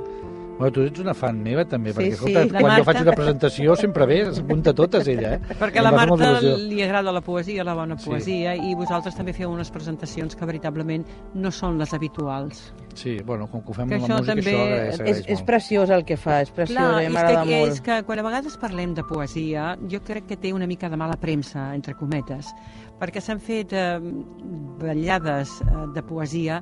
Bueno, 0.62 0.72
tu 0.76 0.82
ets 0.86 1.00
una 1.02 1.16
fan 1.18 1.40
meva 1.42 1.64
també, 1.66 1.90
Sí, 1.92 1.98
perquè 1.98 2.12
sí. 2.12 2.14
escolta, 2.14 2.40
La 2.46 2.60
quan 2.60 2.64
Marta- 2.64 2.78
jo 2.78 2.84
faig 2.86 3.02
una 3.02 3.14
presentació 3.18 3.76
sempre 3.76 4.06
ve, 4.06 4.18
s'apunta 4.32 4.74
totes 4.78 5.08
ella, 5.10 5.34
eh? 5.34 5.40
Perquè 5.62 5.80
a 5.82 5.86
la 5.88 5.92
Marta 5.92 6.30
li 6.40 6.84
agrada 6.86 7.12
la 7.12 7.22
poesia, 7.26 7.64
la 7.66 7.74
bona 7.74 7.98
Sí. 7.98 8.06
poesia, 8.10 8.54
i 8.56 8.76
vosaltres 8.76 9.16
també 9.18 9.34
feu 9.34 9.50
unes 9.50 9.72
presentacions 9.74 10.36
que 10.38 10.46
veritablement 10.46 11.04
no 11.34 11.50
són 11.52 11.80
les 11.82 11.94
habituals. 11.98 12.74
Sí, 12.94 13.18
bueno, 13.26 13.48
com 13.50 13.64
que 13.64 13.72
ho 13.72 13.74
fem 13.74 13.90
Que 13.90 13.96
amb 13.96 14.08
la 14.08 14.18
música, 14.20 14.36
també 14.36 14.52
això 14.52 14.62
agraeix, 14.62 14.94
És, 14.94 15.00
agraeix 15.00 15.18
és 15.26 15.40
molt. 15.40 15.46
preciós 15.48 15.90
el 15.90 16.06
que 16.06 16.18
fa, 16.18 16.42
és 16.42 16.52
preciós, 16.52 16.78
Clar, 16.78 17.02
és 17.04 17.12
m'agrada 17.12 17.44
que, 17.44 17.60
molt. 17.60 17.72
és 17.74 17.82
que 17.82 18.04
quan 18.04 18.20
a 18.20 18.24
vegades 18.30 18.58
parlem 18.58 18.94
de 18.94 19.04
poesia, 19.04 19.78
jo 19.90 20.00
crec 20.04 20.28
que 20.28 20.38
té 20.38 20.54
una 20.54 20.68
mica 20.68 20.90
de 20.90 20.98
mala 20.98 21.18
premsa, 21.18 21.74
entre 21.74 21.96
cometes, 21.96 22.54
perquè 23.00 23.20
s'han 23.20 23.40
fet 23.40 23.74
eh, 23.74 23.98
ballades 24.80 25.62
eh, 25.62 25.88
de 25.96 26.04
poesia, 26.04 26.62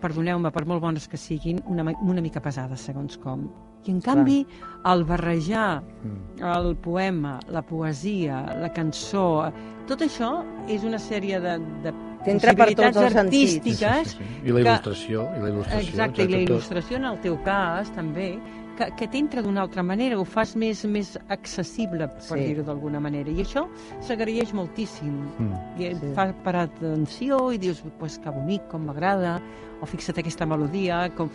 perdoneu-me, 0.00 0.50
per 0.52 0.64
molt 0.66 0.82
bones 0.82 1.08
que 1.08 1.16
siguin, 1.16 1.60
una, 1.66 1.84
una 2.02 2.20
mica 2.20 2.40
pesades, 2.44 2.80
segons 2.80 3.16
com. 3.18 3.46
I 3.84 3.90
en 3.90 4.00
canvi, 4.00 4.46
al 4.84 5.02
barrejar 5.04 5.82
Mm. 6.04 6.42
el 6.56 6.76
poema, 6.76 7.40
la 7.48 7.62
poesia, 7.62 8.42
la 8.60 8.68
cançó, 8.72 9.50
tot 9.88 10.00
això 10.02 10.44
és 10.68 10.84
una 10.84 10.98
sèrie 10.98 11.40
de, 11.40 11.58
de 11.82 11.92
T'entra 12.24 12.54
per 12.54 12.68
tots 12.74 12.96
els 12.96 12.96
possibilitats 12.96 13.12
sentits. 13.14 13.56
artístiques 13.56 14.08
Sí, 14.12 14.18
sí, 14.18 14.24
sí. 14.24 14.48
I 14.48 14.52
la 14.52 14.60
que- 14.62 14.68
il·lustració, 14.68 15.24
i 15.36 15.40
la 15.42 15.48
il·lustració. 15.50 15.88
Exacte, 15.88 16.22
i 16.22 16.28
la 16.28 16.38
il·lustració 16.38 16.96
en 16.96 17.04
el 17.04 17.18
teu 17.20 17.42
cas 17.42 17.90
també, 17.92 18.38
que, 18.76 18.90
que 18.96 19.08
t'entra 19.08 19.42
d'una 19.42 19.62
altra 19.62 19.82
manera, 19.82 20.18
ho 20.18 20.24
fas 20.24 20.54
més 20.56 20.84
més 20.84 21.18
accessible, 21.28 22.08
per 22.08 22.38
Sí. 22.38 22.44
dir-ho 22.46 22.62
d'alguna 22.64 23.00
manera. 23.00 23.30
I 23.30 23.42
això 23.42 23.66
s'agraeix 24.00 24.52
moltíssim. 24.54 25.12
Mm. 25.38 25.80
I 25.80 25.84
et 25.86 26.00
Sí. 26.00 26.12
fa 26.14 26.32
parar 26.44 26.62
atenció 26.70 27.52
i 27.52 27.58
dius, 27.58 27.82
pues, 27.98 28.18
que 28.18 28.30
bonic, 28.30 28.66
com 28.68 28.84
m'agrada, 28.86 29.40
o 29.80 29.86
fixa't 29.86 30.18
aquesta 30.18 30.46
melodia, 30.46 31.10
com... 31.16 31.28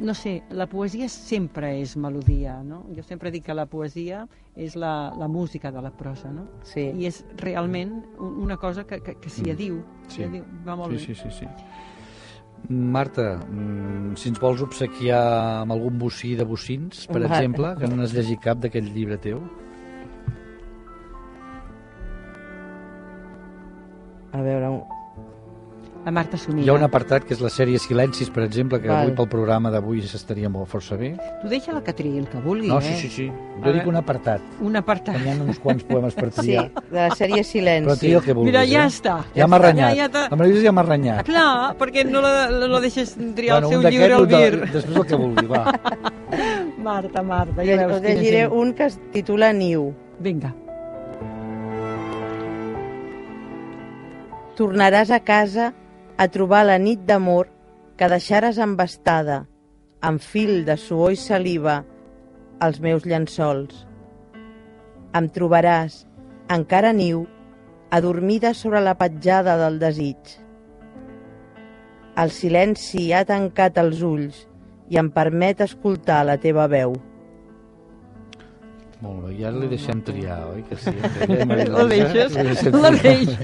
No 0.00 0.14
sé, 0.14 0.44
la 0.50 0.68
poesia 0.68 1.08
sempre 1.08 1.80
és 1.80 1.96
melodia, 1.96 2.62
no? 2.62 2.84
Jo 2.94 3.02
sempre 3.02 3.32
dic 3.32 3.42
que 3.46 3.54
la 3.54 3.66
poesia 3.66 4.28
és 4.54 4.76
la, 4.76 5.12
la 5.18 5.26
música 5.26 5.72
de 5.72 5.82
la 5.82 5.90
prosa, 5.90 6.30
no? 6.30 6.44
Sí. 6.62 6.92
I 6.96 7.06
és 7.06 7.24
realment 7.36 8.04
un- 8.20 8.36
una 8.44 8.56
cosa 8.56 8.84
que, 8.86 9.00
que, 9.00 9.16
que 9.16 9.28
s'hi 9.28 9.42
Mm. 9.42 9.50
adiu. 9.50 9.82
Sí. 10.06 10.22
Adiu. 10.22 10.44
Va 10.64 10.76
molt 10.76 10.96
Sí, 10.96 11.08
bé. 11.08 11.14
sí, 11.14 11.14
sí, 11.16 11.30
sí. 11.40 11.46
Marta, 12.68 13.38
mm, 13.48 14.16
si 14.16 14.28
ens 14.28 14.40
vols 14.40 14.60
obsequiar 14.60 15.62
amb 15.62 15.72
algun 15.72 15.98
bocí 15.98 16.34
de 16.36 16.44
bocins, 16.44 17.06
per 17.06 17.22
Va. 17.22 17.28
exemple, 17.38 17.76
que 17.78 17.86
no 17.88 17.96
n'has 17.96 18.12
llegit 18.12 18.40
cap 18.40 18.58
d'aquest 18.58 18.90
llibre 18.94 19.16
teu. 19.16 19.40
A 24.32 24.42
veure, 24.42 24.68
un- 24.68 24.97
La 26.04 26.12
Marta 26.14 26.38
s'ho 26.40 26.54
Hi 26.56 26.68
ha 26.70 26.72
un 26.72 26.84
apartat 26.86 27.24
que 27.26 27.34
és 27.34 27.40
la 27.44 27.50
sèrie 27.52 27.76
Silencis, 27.82 28.30
per 28.32 28.44
exemple, 28.46 28.78
que 28.80 28.88
Val. 28.88 29.02
avui 29.02 29.12
pel 29.18 29.26
programa 29.28 29.68
d'avui 29.70 30.00
s'estaria 30.08 30.48
molt 30.48 30.68
força 30.70 30.96
bé. 30.96 31.10
Tu 31.42 31.48
deixa 31.50 31.72
la 31.74 31.82
que 31.84 31.92
triï 31.92 32.20
el 32.22 32.28
que 32.30 32.38
vulgui, 32.40 32.68
No, 32.70 32.78
eh? 32.78 32.82
sí, 32.86 32.94
sí, 33.02 33.08
sí. 33.10 33.26
A 33.28 33.58
Jo 33.66 33.72
dic 33.74 33.82
veure. 33.82 33.88
un 33.90 33.96
apartat. 33.96 34.40
Un 34.64 34.76
apartat. 34.80 35.16
que 35.18 35.24
Hi 35.26 35.32
ha 35.34 35.42
uns 35.42 35.58
quants 35.58 35.84
poemes 35.84 36.14
per 36.14 36.30
sí, 36.32 36.40
triar. 36.40 36.70
de 36.90 36.96
la 36.96 37.08
sèrie 37.10 37.42
Però 37.42 37.48
Silenci. 37.50 37.98
tria 38.00 38.16
el 38.18 38.24
que 38.24 38.32
vulguis, 38.32 38.52
Mira, 38.54 38.64
ja 38.64 38.84
eh? 38.84 38.86
està. 38.86 39.16
Ja 39.34 39.46
m'ha 39.48 39.58
renyat. 39.58 39.96
Ja, 39.96 40.08
ja 40.08 40.28
la 40.30 40.36
Maria 40.36 40.62
ja 40.62 40.72
m'ha 40.72 40.82
renyat. 40.86 41.24
Clar, 41.26 41.76
perquè 41.76 42.04
no 42.08 42.22
la, 42.22 42.32
no 42.50 42.68
la 42.68 42.80
deixes 42.80 43.16
triar 43.34 43.62
el 43.62 43.68
seu 43.68 43.80
un 43.80 43.90
llibre 43.90 44.14
al 44.14 44.26
vir. 44.26 44.60
després 44.72 44.96
el 44.96 45.04
que 45.06 45.16
vulgui, 45.16 45.46
va. 45.46 45.64
Marta, 46.88 47.22
Marta, 47.22 47.64
ja 47.64 47.76
veus 47.76 47.92
Us 47.96 48.00
quina 48.00 48.14
llegiré 48.14 48.40
gent. 48.46 48.52
un 48.52 48.72
que 48.72 48.84
es 48.86 48.98
titula 49.12 49.52
Niu. 49.52 49.92
Vinga. 50.20 50.54
Tornaràs 54.56 55.10
a 55.10 55.20
casa 55.20 55.72
a 56.18 56.26
trobar 56.34 56.64
la 56.66 56.80
nit 56.82 57.04
d'amor 57.06 57.46
que 57.98 58.08
deixares 58.10 58.58
embastada, 58.58 59.44
amb 60.02 60.22
fil 60.22 60.64
de 60.66 60.74
suor 60.76 61.14
i 61.14 61.18
saliva, 61.18 61.84
als 62.58 62.80
meus 62.82 63.06
llençols. 63.06 63.84
Em 65.14 65.28
trobaràs, 65.30 66.02
encara 66.50 66.90
niu, 66.92 67.22
adormida 67.94 68.52
sobre 68.54 68.82
la 68.82 68.96
petjada 68.98 69.54
del 69.62 69.78
desig. 69.78 70.34
El 72.18 72.34
silenci 72.34 73.12
ha 73.14 73.22
tancat 73.24 73.78
els 73.78 74.02
ulls 74.02 74.42
i 74.90 74.98
em 74.98 75.12
permet 75.14 75.62
escoltar 75.62 76.24
la 76.26 76.34
teva 76.42 76.66
veu. 76.66 76.98
Molt 79.00 79.20
bé, 79.28 79.34
i 79.38 79.44
ara 79.46 79.54
li 79.62 79.68
deixem 79.70 80.00
triar, 80.02 80.40
oi? 80.50 80.64
Que 80.66 80.74
sí, 80.76 80.90
La 81.76 81.84
deixes? 81.86 82.32
La 82.74 82.90
deixes. 82.90 83.36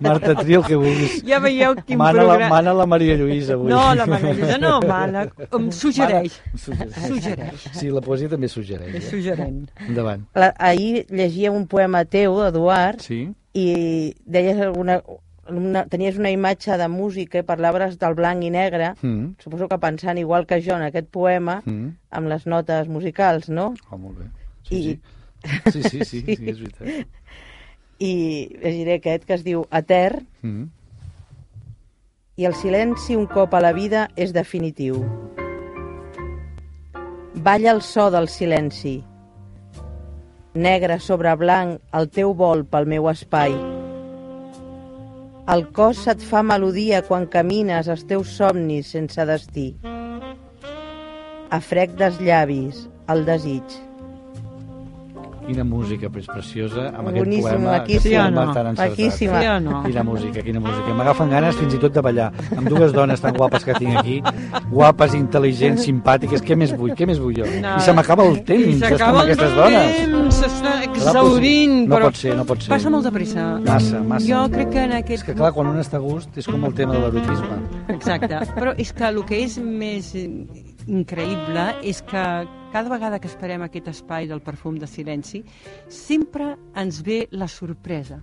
Marta, 0.00 0.34
tria 0.38 0.60
el 0.60 0.64
que 0.68 0.76
vulguis. 0.78 1.16
Ja 1.26 1.40
veieu 1.42 1.74
quin 1.80 1.98
Mana 1.98 2.20
la, 2.22 2.28
programa... 2.28 2.50
mana 2.54 2.74
la 2.78 2.86
Maria 2.86 3.16
Lluïsa 3.18 3.56
avui. 3.56 3.72
No, 3.72 3.80
la 3.98 4.06
Maria 4.06 4.34
Lluïsa 4.38 4.58
no, 4.62 4.76
mana. 4.86 5.24
Em 5.50 5.66
suggereix. 5.74 6.36
Mana, 6.44 6.60
suggereix. 6.62 7.08
Suggereix. 7.08 7.66
Sí, 7.80 7.90
la 7.90 8.04
poesia 8.06 8.30
també 8.30 8.46
suggereix. 8.52 8.94
És 9.00 9.08
Eh? 9.08 9.10
suggerent. 9.16 9.64
Endavant. 9.88 10.22
La, 10.38 10.52
ahir 10.58 11.06
llegia 11.10 11.50
un 11.50 11.66
poema 11.66 12.04
teu, 12.04 12.38
Eduard, 12.46 13.00
Sí? 13.02 13.24
i 13.54 14.14
deies 14.26 14.60
alguna, 14.62 15.00
una, 15.50 15.84
tenies 15.90 16.16
una 16.22 16.30
imatge 16.30 16.78
de 16.78 16.86
música 16.88 17.42
i 17.42 17.46
parlaves 17.46 17.98
del 17.98 18.14
blanc 18.14 18.42
i 18.46 18.50
negre, 18.50 18.94
Mm. 19.02 19.34
suposo 19.42 19.66
que 19.68 19.78
pensant 19.78 20.18
igual 20.22 20.46
que 20.46 20.62
jo 20.62 20.76
en 20.78 20.82
aquest 20.86 21.10
poema, 21.10 21.60
Mm. 21.66 21.90
amb 22.10 22.28
les 22.28 22.46
notes 22.46 22.86
musicals, 22.88 23.48
no? 23.50 23.74
Oh, 23.90 23.98
molt 23.98 24.18
bé. 24.22 24.30
Sí, 24.68 24.82
sí. 24.82 25.00
Sí, 25.72 25.82
sí, 25.82 25.82
sí, 25.82 26.04
sí, 26.04 26.36
sí 26.36 26.48
és 26.48 26.60
veritat. 26.60 27.06
I 28.00 28.12
llegiré 28.62 28.94
aquest 28.98 29.24
que 29.28 29.34
es 29.36 29.44
diu 29.44 29.66
Etern, 29.70 30.26
Mm. 30.42 30.64
i 32.36 32.44
el 32.48 32.54
silenci 32.58 33.14
un 33.16 33.26
cop 33.30 33.52
a 33.54 33.60
la 33.60 33.72
vida 33.72 34.08
és 34.16 34.32
definitiu. 34.34 35.04
Balla 37.34 37.70
el 37.72 37.82
so 37.82 38.10
del 38.10 38.28
silenci. 38.28 39.02
Negre 40.54 40.98
sobre 41.00 41.34
blanc, 41.36 41.80
el 41.92 42.08
teu 42.10 42.32
vol 42.34 42.64
pel 42.64 42.86
meu 42.86 43.08
espai. 43.10 43.54
El 45.52 45.66
cos 45.76 45.98
se't 46.06 46.22
fa 46.24 46.42
melodia 46.42 47.02
quan 47.04 47.26
camines 47.28 47.88
els 47.92 48.06
teus 48.08 48.30
somnis 48.38 48.86
sense 48.94 49.26
destí. 49.28 49.74
A 51.50 51.60
frec 51.60 51.92
dels 51.98 52.16
llavis, 52.20 52.86
el 53.12 53.26
desig. 53.26 53.62
Quina 55.44 55.64
música 55.64 56.08
més 56.08 56.24
preciosa 56.26 56.86
amb 56.96 57.10
Boníssima, 57.12 57.50
aquest 57.50 57.60
poema. 57.60 57.84
que 57.84 57.98
Sí 58.00 58.14
o 58.16 58.22
no? 58.30 58.36
poema 58.40 58.54
tan 58.54 58.66
encertat. 58.70 58.90
Maquíssima. 58.98 59.40
Sí 59.42 59.46
o 59.46 59.56
no? 59.60 59.82
Quina 59.84 60.02
música, 60.04 60.42
quina 60.42 60.60
música. 60.60 60.94
M'agafen 60.96 61.30
ganes 61.30 61.56
fins 61.60 61.74
i 61.74 61.78
tot 61.82 61.92
de 61.92 62.00
ballar. 62.00 62.30
Amb 62.56 62.68
dues 62.68 62.92
dones 62.96 63.20
tan 63.20 63.34
guapes 63.36 63.64
que 63.64 63.74
tinc 63.74 63.96
aquí, 64.00 64.16
guapes, 64.70 65.14
intel·ligents, 65.18 65.84
simpàtiques, 65.84 66.40
què 66.42 66.56
més 66.56 66.72
vull? 66.76 66.94
Què 66.96 67.06
més 67.06 67.20
vull 67.20 67.34
jo? 67.36 67.44
No. 67.60 67.74
I 67.76 67.80
se 67.84 67.92
m'acaba 67.92 68.24
el 68.24 68.40
temps, 68.44 68.80
és 68.80 68.88
s'acaba 68.88 69.20
el 69.22 69.28
aquestes 69.28 69.54
dones. 69.58 69.96
temps, 70.00 70.40
s'està 70.40 70.74
exaurint, 70.88 71.76
no 71.88 71.96
però 71.98 72.08
pot 72.08 72.16
ser, 72.16 72.34
no 72.36 72.44
pot 72.48 72.62
ser. 72.64 72.70
passa 72.72 72.90
molt 72.90 73.04
de 73.04 73.12
pressa. 73.12 73.46
Massa, 73.66 74.00
massa. 74.02 74.26
Jo 74.26 74.42
crec 74.50 74.70
que 74.72 74.82
en 74.88 74.92
És 74.96 75.02
aquest... 75.04 75.26
que 75.28 75.34
clar, 75.34 75.52
quan 75.52 75.66
un 75.68 75.78
està 75.80 75.96
a 76.00 76.04
gust 76.04 76.36
és 76.40 76.46
com 76.48 76.64
el 76.64 76.74
tema 76.74 76.94
de 76.96 77.00
l'erotisme. 77.04 77.60
Exacte, 77.88 78.40
però 78.56 78.72
és 78.78 78.92
que 78.92 79.04
el 79.12 79.24
que 79.28 79.42
és 79.44 79.58
més 79.58 80.14
increïble 80.86 81.68
és 81.82 82.02
que 82.02 82.24
cada 82.74 82.90
vegada 82.90 83.20
que 83.22 83.28
esperem 83.30 83.62
aquest 83.62 83.86
espai 83.92 84.26
del 84.26 84.40
perfum 84.42 84.80
de 84.82 84.88
silenci, 84.90 85.44
sempre 85.86 86.56
ens 86.74 87.02
ve 87.06 87.28
la 87.30 87.46
sorpresa. 87.46 88.18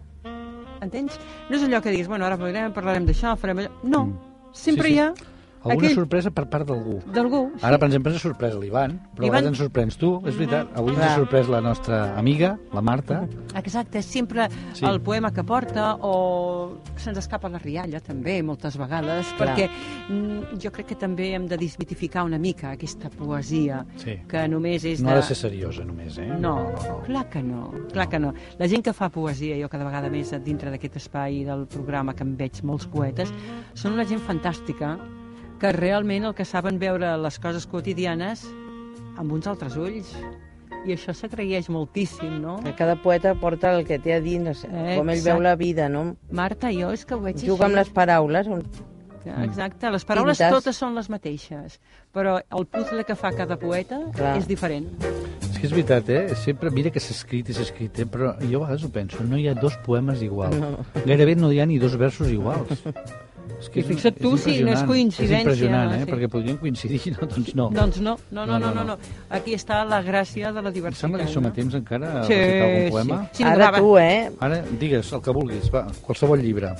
Entens? 0.84 1.16
No 1.48 1.56
és 1.56 1.64
allò 1.64 1.80
que 1.80 1.94
diguis, 1.94 2.10
bueno, 2.10 2.26
ara 2.28 2.36
parlarem, 2.42 2.74
parlarem 2.76 3.06
d'això, 3.08 3.38
farem 3.40 3.62
allò... 3.64 3.72
No, 3.84 4.02
Mm. 4.10 4.18
sempre 4.52 4.90
Sí, 4.90 4.90
sí. 4.90 4.96
hi 4.98 5.00
ha 5.00 5.14
Alguna 5.64 5.76
aquell 5.88 5.96
sorpresa 5.96 6.32
per 6.32 6.50
part 6.50 6.68
d'algú. 6.68 7.00
d'algú. 7.14 7.52
Ara, 7.62 7.78
per 7.78 7.88
exemple, 7.90 8.12
ens 8.12 8.20
ha 8.20 8.28
sorprès 8.28 8.56
l'Ivan, 8.56 8.96
però 9.16 9.24
a 9.24 9.26
Ivan- 9.28 9.32
vegades 9.32 9.48
ens 9.50 9.58
sorprens 9.60 9.98
tu, 9.98 10.16
és 10.26 10.36
veritat. 10.36 10.68
Avui 10.76 10.94
ens 10.96 11.04
ha 11.04 11.16
sorprès 11.16 11.48
la 11.50 11.62
nostra 11.62 12.18
amiga, 12.18 12.58
la 12.74 12.82
Marta. 12.82 13.28
Exacte, 13.56 14.02
sempre 14.02 14.50
Sí. 14.50 14.80
sí. 14.80 14.86
el 14.86 15.00
poema 15.02 15.32
que 15.32 15.44
porta 15.44 15.98
o 16.02 16.78
se'ns 16.96 17.18
escapa 17.20 17.48
la 17.50 17.60
rialla 17.60 18.00
també 18.00 18.42
moltes 18.44 18.76
vegades 18.78 19.28
Clar. 19.38 19.56
perquè 19.56 19.70
mm, 20.10 20.58
jo 20.60 20.72
crec 20.72 20.88
que 20.88 20.96
també 20.96 21.34
hem 21.36 21.46
de 21.48 21.58
desmitificar 21.58 22.24
una 22.26 22.40
mica 22.40 22.72
aquesta 22.72 23.10
poesia 23.10 23.86
Sí. 23.98 24.18
que 24.28 24.48
només 24.48 24.84
és 24.84 25.02
No 25.02 25.10
de... 25.10 25.14
ha 25.14 25.18
de 25.18 25.24
ser 25.24 25.36
seriosa, 25.36 25.86
només, 25.86 26.18
eh? 26.18 26.26
No, 26.40 26.72
clar 27.06 27.30
que 27.30 27.44
no, 27.44 27.72
clar 27.92 28.10
que 28.10 28.20
no. 28.20 28.34
La 28.58 28.68
gent 28.68 28.84
que 28.84 28.94
fa 28.94 29.10
poesia, 29.10 29.56
jo 29.62 29.70
cada 29.70 29.84
vegada 29.86 30.10
més 30.10 30.32
dintre 30.44 30.72
d'aquest 30.72 30.96
espai 30.96 31.44
del 31.46 31.68
programa 31.68 32.14
que 32.16 32.24
em 32.24 32.36
veig 32.36 32.64
molts 32.64 32.88
poetes, 32.88 33.32
són 33.74 33.94
una 33.94 34.06
gent 34.06 34.20
fantàstica 34.22 34.98
que 35.62 35.72
realment 35.72 36.26
el 36.26 36.34
que 36.34 36.46
saben 36.46 36.80
veure 36.82 37.14
les 37.22 37.38
coses 37.40 37.68
quotidianes 37.70 38.48
amb 39.22 39.30
uns 39.36 39.46
altres 39.48 39.78
ulls. 39.78 40.16
I 40.82 40.96
això 40.96 41.14
s'agraeix 41.14 41.68
moltíssim, 41.70 42.40
no? 42.42 42.56
Que 42.66 42.74
cada 42.74 42.96
poeta 43.04 43.36
porta 43.38 43.76
el 43.78 43.86
que 43.86 44.00
té 44.02 44.16
a 44.16 44.22
dins, 44.24 44.64
com 44.66 45.12
ell 45.14 45.22
veu 45.22 45.44
la 45.46 45.54
vida, 45.60 45.86
no? 45.94 46.16
Marta, 46.34 46.72
jo 46.74 46.90
és 46.96 47.06
que 47.06 47.14
ho 47.14 47.22
veig 47.22 47.46
Juga 47.46 47.70
amb 47.70 47.78
les 47.78 47.94
paraules. 47.94 48.50
On... 48.50 48.66
Exacte, 49.22 49.92
les 49.94 50.06
paraules 50.10 50.40
Tintes. 50.40 50.56
totes 50.58 50.82
són 50.82 50.98
les 50.98 51.12
mateixes, 51.14 51.78
però 52.10 52.40
el 52.42 52.66
puzzle 52.66 53.06
que 53.06 53.14
fa 53.14 53.30
cada 53.38 53.60
poeta 53.62 54.02
Clar. 54.18 54.40
és 54.42 54.50
diferent. 54.50 54.90
És 55.46 55.60
que 55.60 55.68
és 55.70 55.76
veritat, 55.76 56.10
eh? 56.10 56.24
Sempre, 56.42 56.74
mira 56.74 56.90
que 56.90 57.04
s'ha 57.04 57.14
escrit 57.14 57.54
i 57.54 57.54
s'ha 57.54 57.68
escrit, 57.68 58.02
eh? 58.02 58.10
però 58.10 58.34
jo 58.42 58.64
a 58.64 58.66
vegades 58.66 58.88
ho 58.88 58.90
penso, 58.90 59.22
no 59.22 59.38
hi 59.38 59.46
ha 59.52 59.54
dos 59.54 59.78
poemes 59.86 60.26
iguals. 60.26 60.58
No. 60.58 60.80
Gairebé 61.06 61.38
no 61.38 61.54
hi 61.54 61.62
ha 61.62 61.70
ni 61.70 61.78
dos 61.78 62.02
versos 62.02 62.34
iguals. 62.34 62.82
És 63.62 63.70
I 63.78 63.84
fixa't 63.86 64.16
tu 64.18 64.32
si 64.42 64.56
no 64.66 64.72
és 64.74 64.82
coincidència, 64.90 65.38
És 65.38 65.42
impressionant, 65.46 65.92
eh? 65.94 66.00
sí. 66.06 66.12
Perquè 66.12 66.28
podrien 66.34 66.58
coincidir, 66.58 67.12
no? 67.14 67.28
Doncs 67.28 67.52
no. 67.56 67.70
Doncs 67.70 68.00
no, 68.02 68.18
no, 68.32 68.46
no, 68.48 68.58
no, 68.60 68.72
no, 68.74 68.84
no. 68.84 68.98
Aquí 69.30 69.54
està 69.54 69.84
la 69.86 70.02
gràcia 70.02 70.52
de 70.52 70.62
la 70.62 70.70
Em 70.70 70.74
diversitat. 70.74 71.02
sembla 71.06 71.22
que 71.26 71.32
som 71.32 71.46
a 71.46 71.50
no? 71.50 71.54
temps 71.54 71.76
encara 71.78 72.10
a 72.22 72.24
Sí, 72.26 72.34
recitar 72.34 72.66
algun 72.68 72.90
poema. 72.92 73.22
sí. 73.32 73.38
Sí, 73.38 73.44
Ara 73.44 73.72
tu, 73.78 73.98
eh? 73.98 74.32
Ara, 74.40 74.64
digues, 74.80 75.14
el 75.14 75.22
que 75.22 75.32
vulguis, 75.32 75.70
va, 75.74 75.86
qualsevol 76.02 76.42
llibre. 76.42 76.74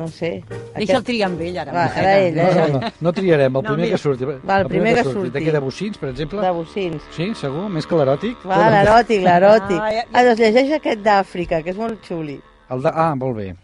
No 0.00 0.06
sé. 0.08 0.42
Deixa'l 0.74 1.02
triar 1.04 1.28
amb 1.28 1.40
ell, 1.44 1.58
ara. 1.60 1.72
Va, 1.76 1.82
ara 1.92 2.12
ell, 2.22 2.34
No, 2.38 2.42
eh? 2.48 2.54
no, 2.72 2.78
no, 2.80 2.92
no 3.04 3.12
triarem, 3.12 3.50
el 3.50 3.52
No, 3.52 3.60
primer 3.68 3.84
mira. 3.84 3.90
que 3.90 3.98
surti. 4.00 4.24
Va, 4.24 4.60
el 4.62 4.66
primer 4.66 4.94
que 4.96 5.04
surti. 5.04 5.30
D'aquí 5.34 5.50
de 5.52 5.58
Bocins, 5.60 5.98
per 5.98 6.08
exemple? 6.08 6.40
De 6.40 6.50
bocins. 6.56 7.02
Sí, 7.14 7.34
segur? 7.34 7.68
Més 7.68 7.86
que 7.86 7.94
l'eròtic? 8.00 8.40
Va, 8.48 8.62
l'eròtic, 8.72 9.20
l'eròtic. 9.20 9.76
Ah, 9.78 9.92
ja- 9.92 10.06
Ah, 10.14 10.24
doncs 10.24 10.40
llegeix 10.40 10.72
aquest 10.78 11.04
d'Àfrica, 11.04 11.62
que 11.62 11.70
és 11.70 11.76
molt 11.76 12.00
xuli. 12.02 12.40
El 12.70 12.80
de... 12.82 12.88
Ah, 12.94 13.14
molt 13.14 13.36
bé. 13.36 13.54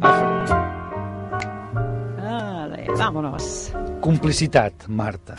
Àfrica. 0.00 0.60
Vámonos. 2.94 3.72
Complicitat, 4.00 4.86
Marta. 4.86 5.34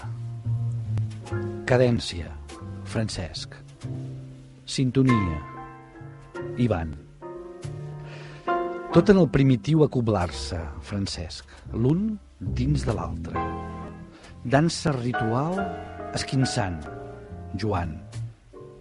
Cadència, 1.65 2.33
Francesc. 2.83 3.55
Sintonia, 4.65 5.39
Ivan. 6.59 6.91
Tot 8.91 9.11
en 9.11 9.21
el 9.21 9.29
primitiu 9.31 9.85
acoblar-se, 9.85 10.59
Francesc, 10.83 11.47
l'un 11.71 12.19
dins 12.59 12.83
de 12.83 12.95
l'altre. 12.95 13.47
Dansa 14.43 14.91
ritual 14.99 15.59
esquinçant, 16.15 16.81
Joan, 17.55 17.97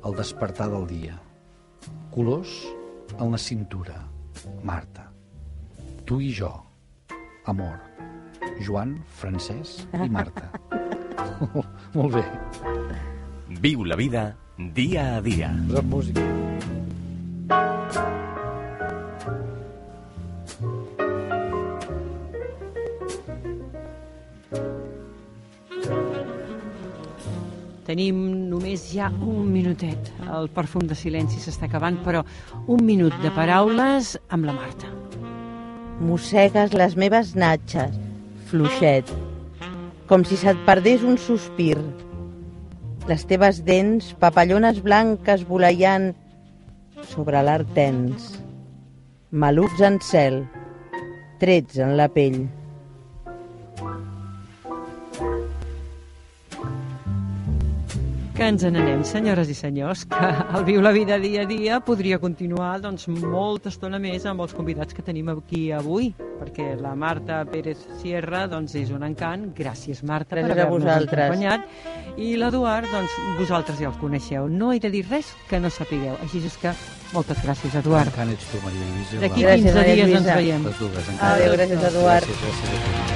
el 0.04 0.18
despertar 0.18 0.68
del 0.74 0.86
dia. 0.90 1.16
Colors 2.14 2.58
en 3.20 3.30
la 3.30 3.38
cintura, 3.38 4.02
Marta. 4.62 5.08
Tu 6.04 6.20
i 6.26 6.30
jo, 6.42 6.52
amor. 7.46 7.93
Joan, 8.60 8.98
Francesc 9.06 9.88
i 9.98 10.08
Marta. 10.10 10.50
Molt 11.96 12.14
bé. 12.14 12.24
Viu 13.60 13.84
la 13.84 13.96
vida 13.96 14.34
dia 14.56 15.16
a 15.16 15.20
dia. 15.20 15.50
Posat 15.68 15.88
música. 15.90 16.22
Tenim 27.84 28.20
només 28.48 28.86
ja 28.94 29.10
un 29.12 29.50
minutet. 29.52 30.08
El 30.24 30.48
perfum 30.54 30.86
de 30.88 30.96
silenci 30.96 31.42
s'està 31.42 31.68
acabant, 31.68 31.98
però 32.06 32.24
un 32.66 32.80
minut 32.82 33.14
de 33.22 33.30
paraules 33.36 34.14
amb 34.32 34.48
la 34.48 34.54
Marta. 34.56 34.88
Mossegues 36.00 36.72
les 36.74 36.96
meves 36.98 37.34
natxes, 37.38 37.92
fluixet, 38.54 39.08
com 40.06 40.22
si 40.22 40.38
se't 40.38 40.60
perdés 40.68 41.02
un 41.02 41.18
sospir. 41.18 41.74
Les 43.10 43.24
teves 43.26 43.58
dents, 43.66 44.12
papallones 44.22 44.78
blanques 44.84 45.42
voleiant 45.48 46.12
sobre 47.10 47.42
l'art 47.42 47.72
tens. 47.74 48.36
Malucs 49.34 49.82
en 49.82 49.98
cel, 50.06 50.44
trets 51.42 51.82
en 51.82 51.96
la 51.98 52.06
pell. 52.14 52.44
Que 58.34 58.48
ens 58.50 58.64
n'anem, 58.66 59.04
senyores 59.06 59.46
i 59.46 59.54
senyors, 59.54 60.00
que 60.10 60.28
el 60.58 60.64
Viu 60.66 60.80
la 60.82 60.90
Vida 60.90 61.20
dia 61.22 61.44
a 61.44 61.46
dia 61.46 61.76
podria 61.86 62.16
continuar 62.18 62.80
doncs, 62.82 63.04
molta 63.06 63.70
estona 63.70 64.00
més 64.02 64.24
amb 64.26 64.42
els 64.42 64.56
convidats 64.58 64.90
que 64.96 65.04
tenim 65.06 65.28
aquí 65.30 65.68
avui, 65.70 66.08
perquè 66.40 66.72
la 66.80 66.96
Marta 66.98 67.44
Pérez 67.46 67.78
Sierra 68.00 68.48
doncs, 68.50 68.74
és 68.80 68.90
un 68.90 69.06
encant. 69.06 69.46
Gràcies, 69.54 70.02
Marta, 70.02 70.34
Gràcies 70.34 70.50
per 70.50 70.66
haver-nos 70.66 71.06
acompanyat. 71.06 71.70
I 72.18 72.34
l'Eduard, 72.42 72.90
doncs, 72.90 73.14
vosaltres 73.38 73.78
ja 73.78 73.92
el 73.92 73.98
coneixeu. 74.02 74.50
No 74.50 74.72
he 74.74 74.82
de 74.82 74.90
dir 74.90 75.06
res 75.06 75.30
que 75.48 75.62
no 75.62 75.70
sapigueu. 75.70 76.18
Així 76.26 76.42
és 76.42 76.58
que 76.58 76.74
moltes 77.14 77.38
gràcies, 77.46 77.78
Eduard. 77.84 78.10
Encara 78.10 78.34
ets 78.34 78.50
tu, 78.50 78.58
Maria 78.66 78.90
Lluïsa. 78.90 79.22
D'aquí 79.22 79.46
la- 79.46 79.54
Gràcies, 79.54 79.70
15 79.70 79.78
Maria 79.78 80.06
dies 80.10 80.18
ens 80.24 80.34
veiem. 80.42 80.66
Les 80.72 80.82
dues, 80.82 81.08
encara. 81.14 81.34
Adéu, 81.38 81.54
gràcies, 81.54 81.90
Eduard. 81.94 82.24
Gràcies, 82.26 82.48
gràcies 82.50 82.80
a 82.82 83.10
tu. 83.12 83.13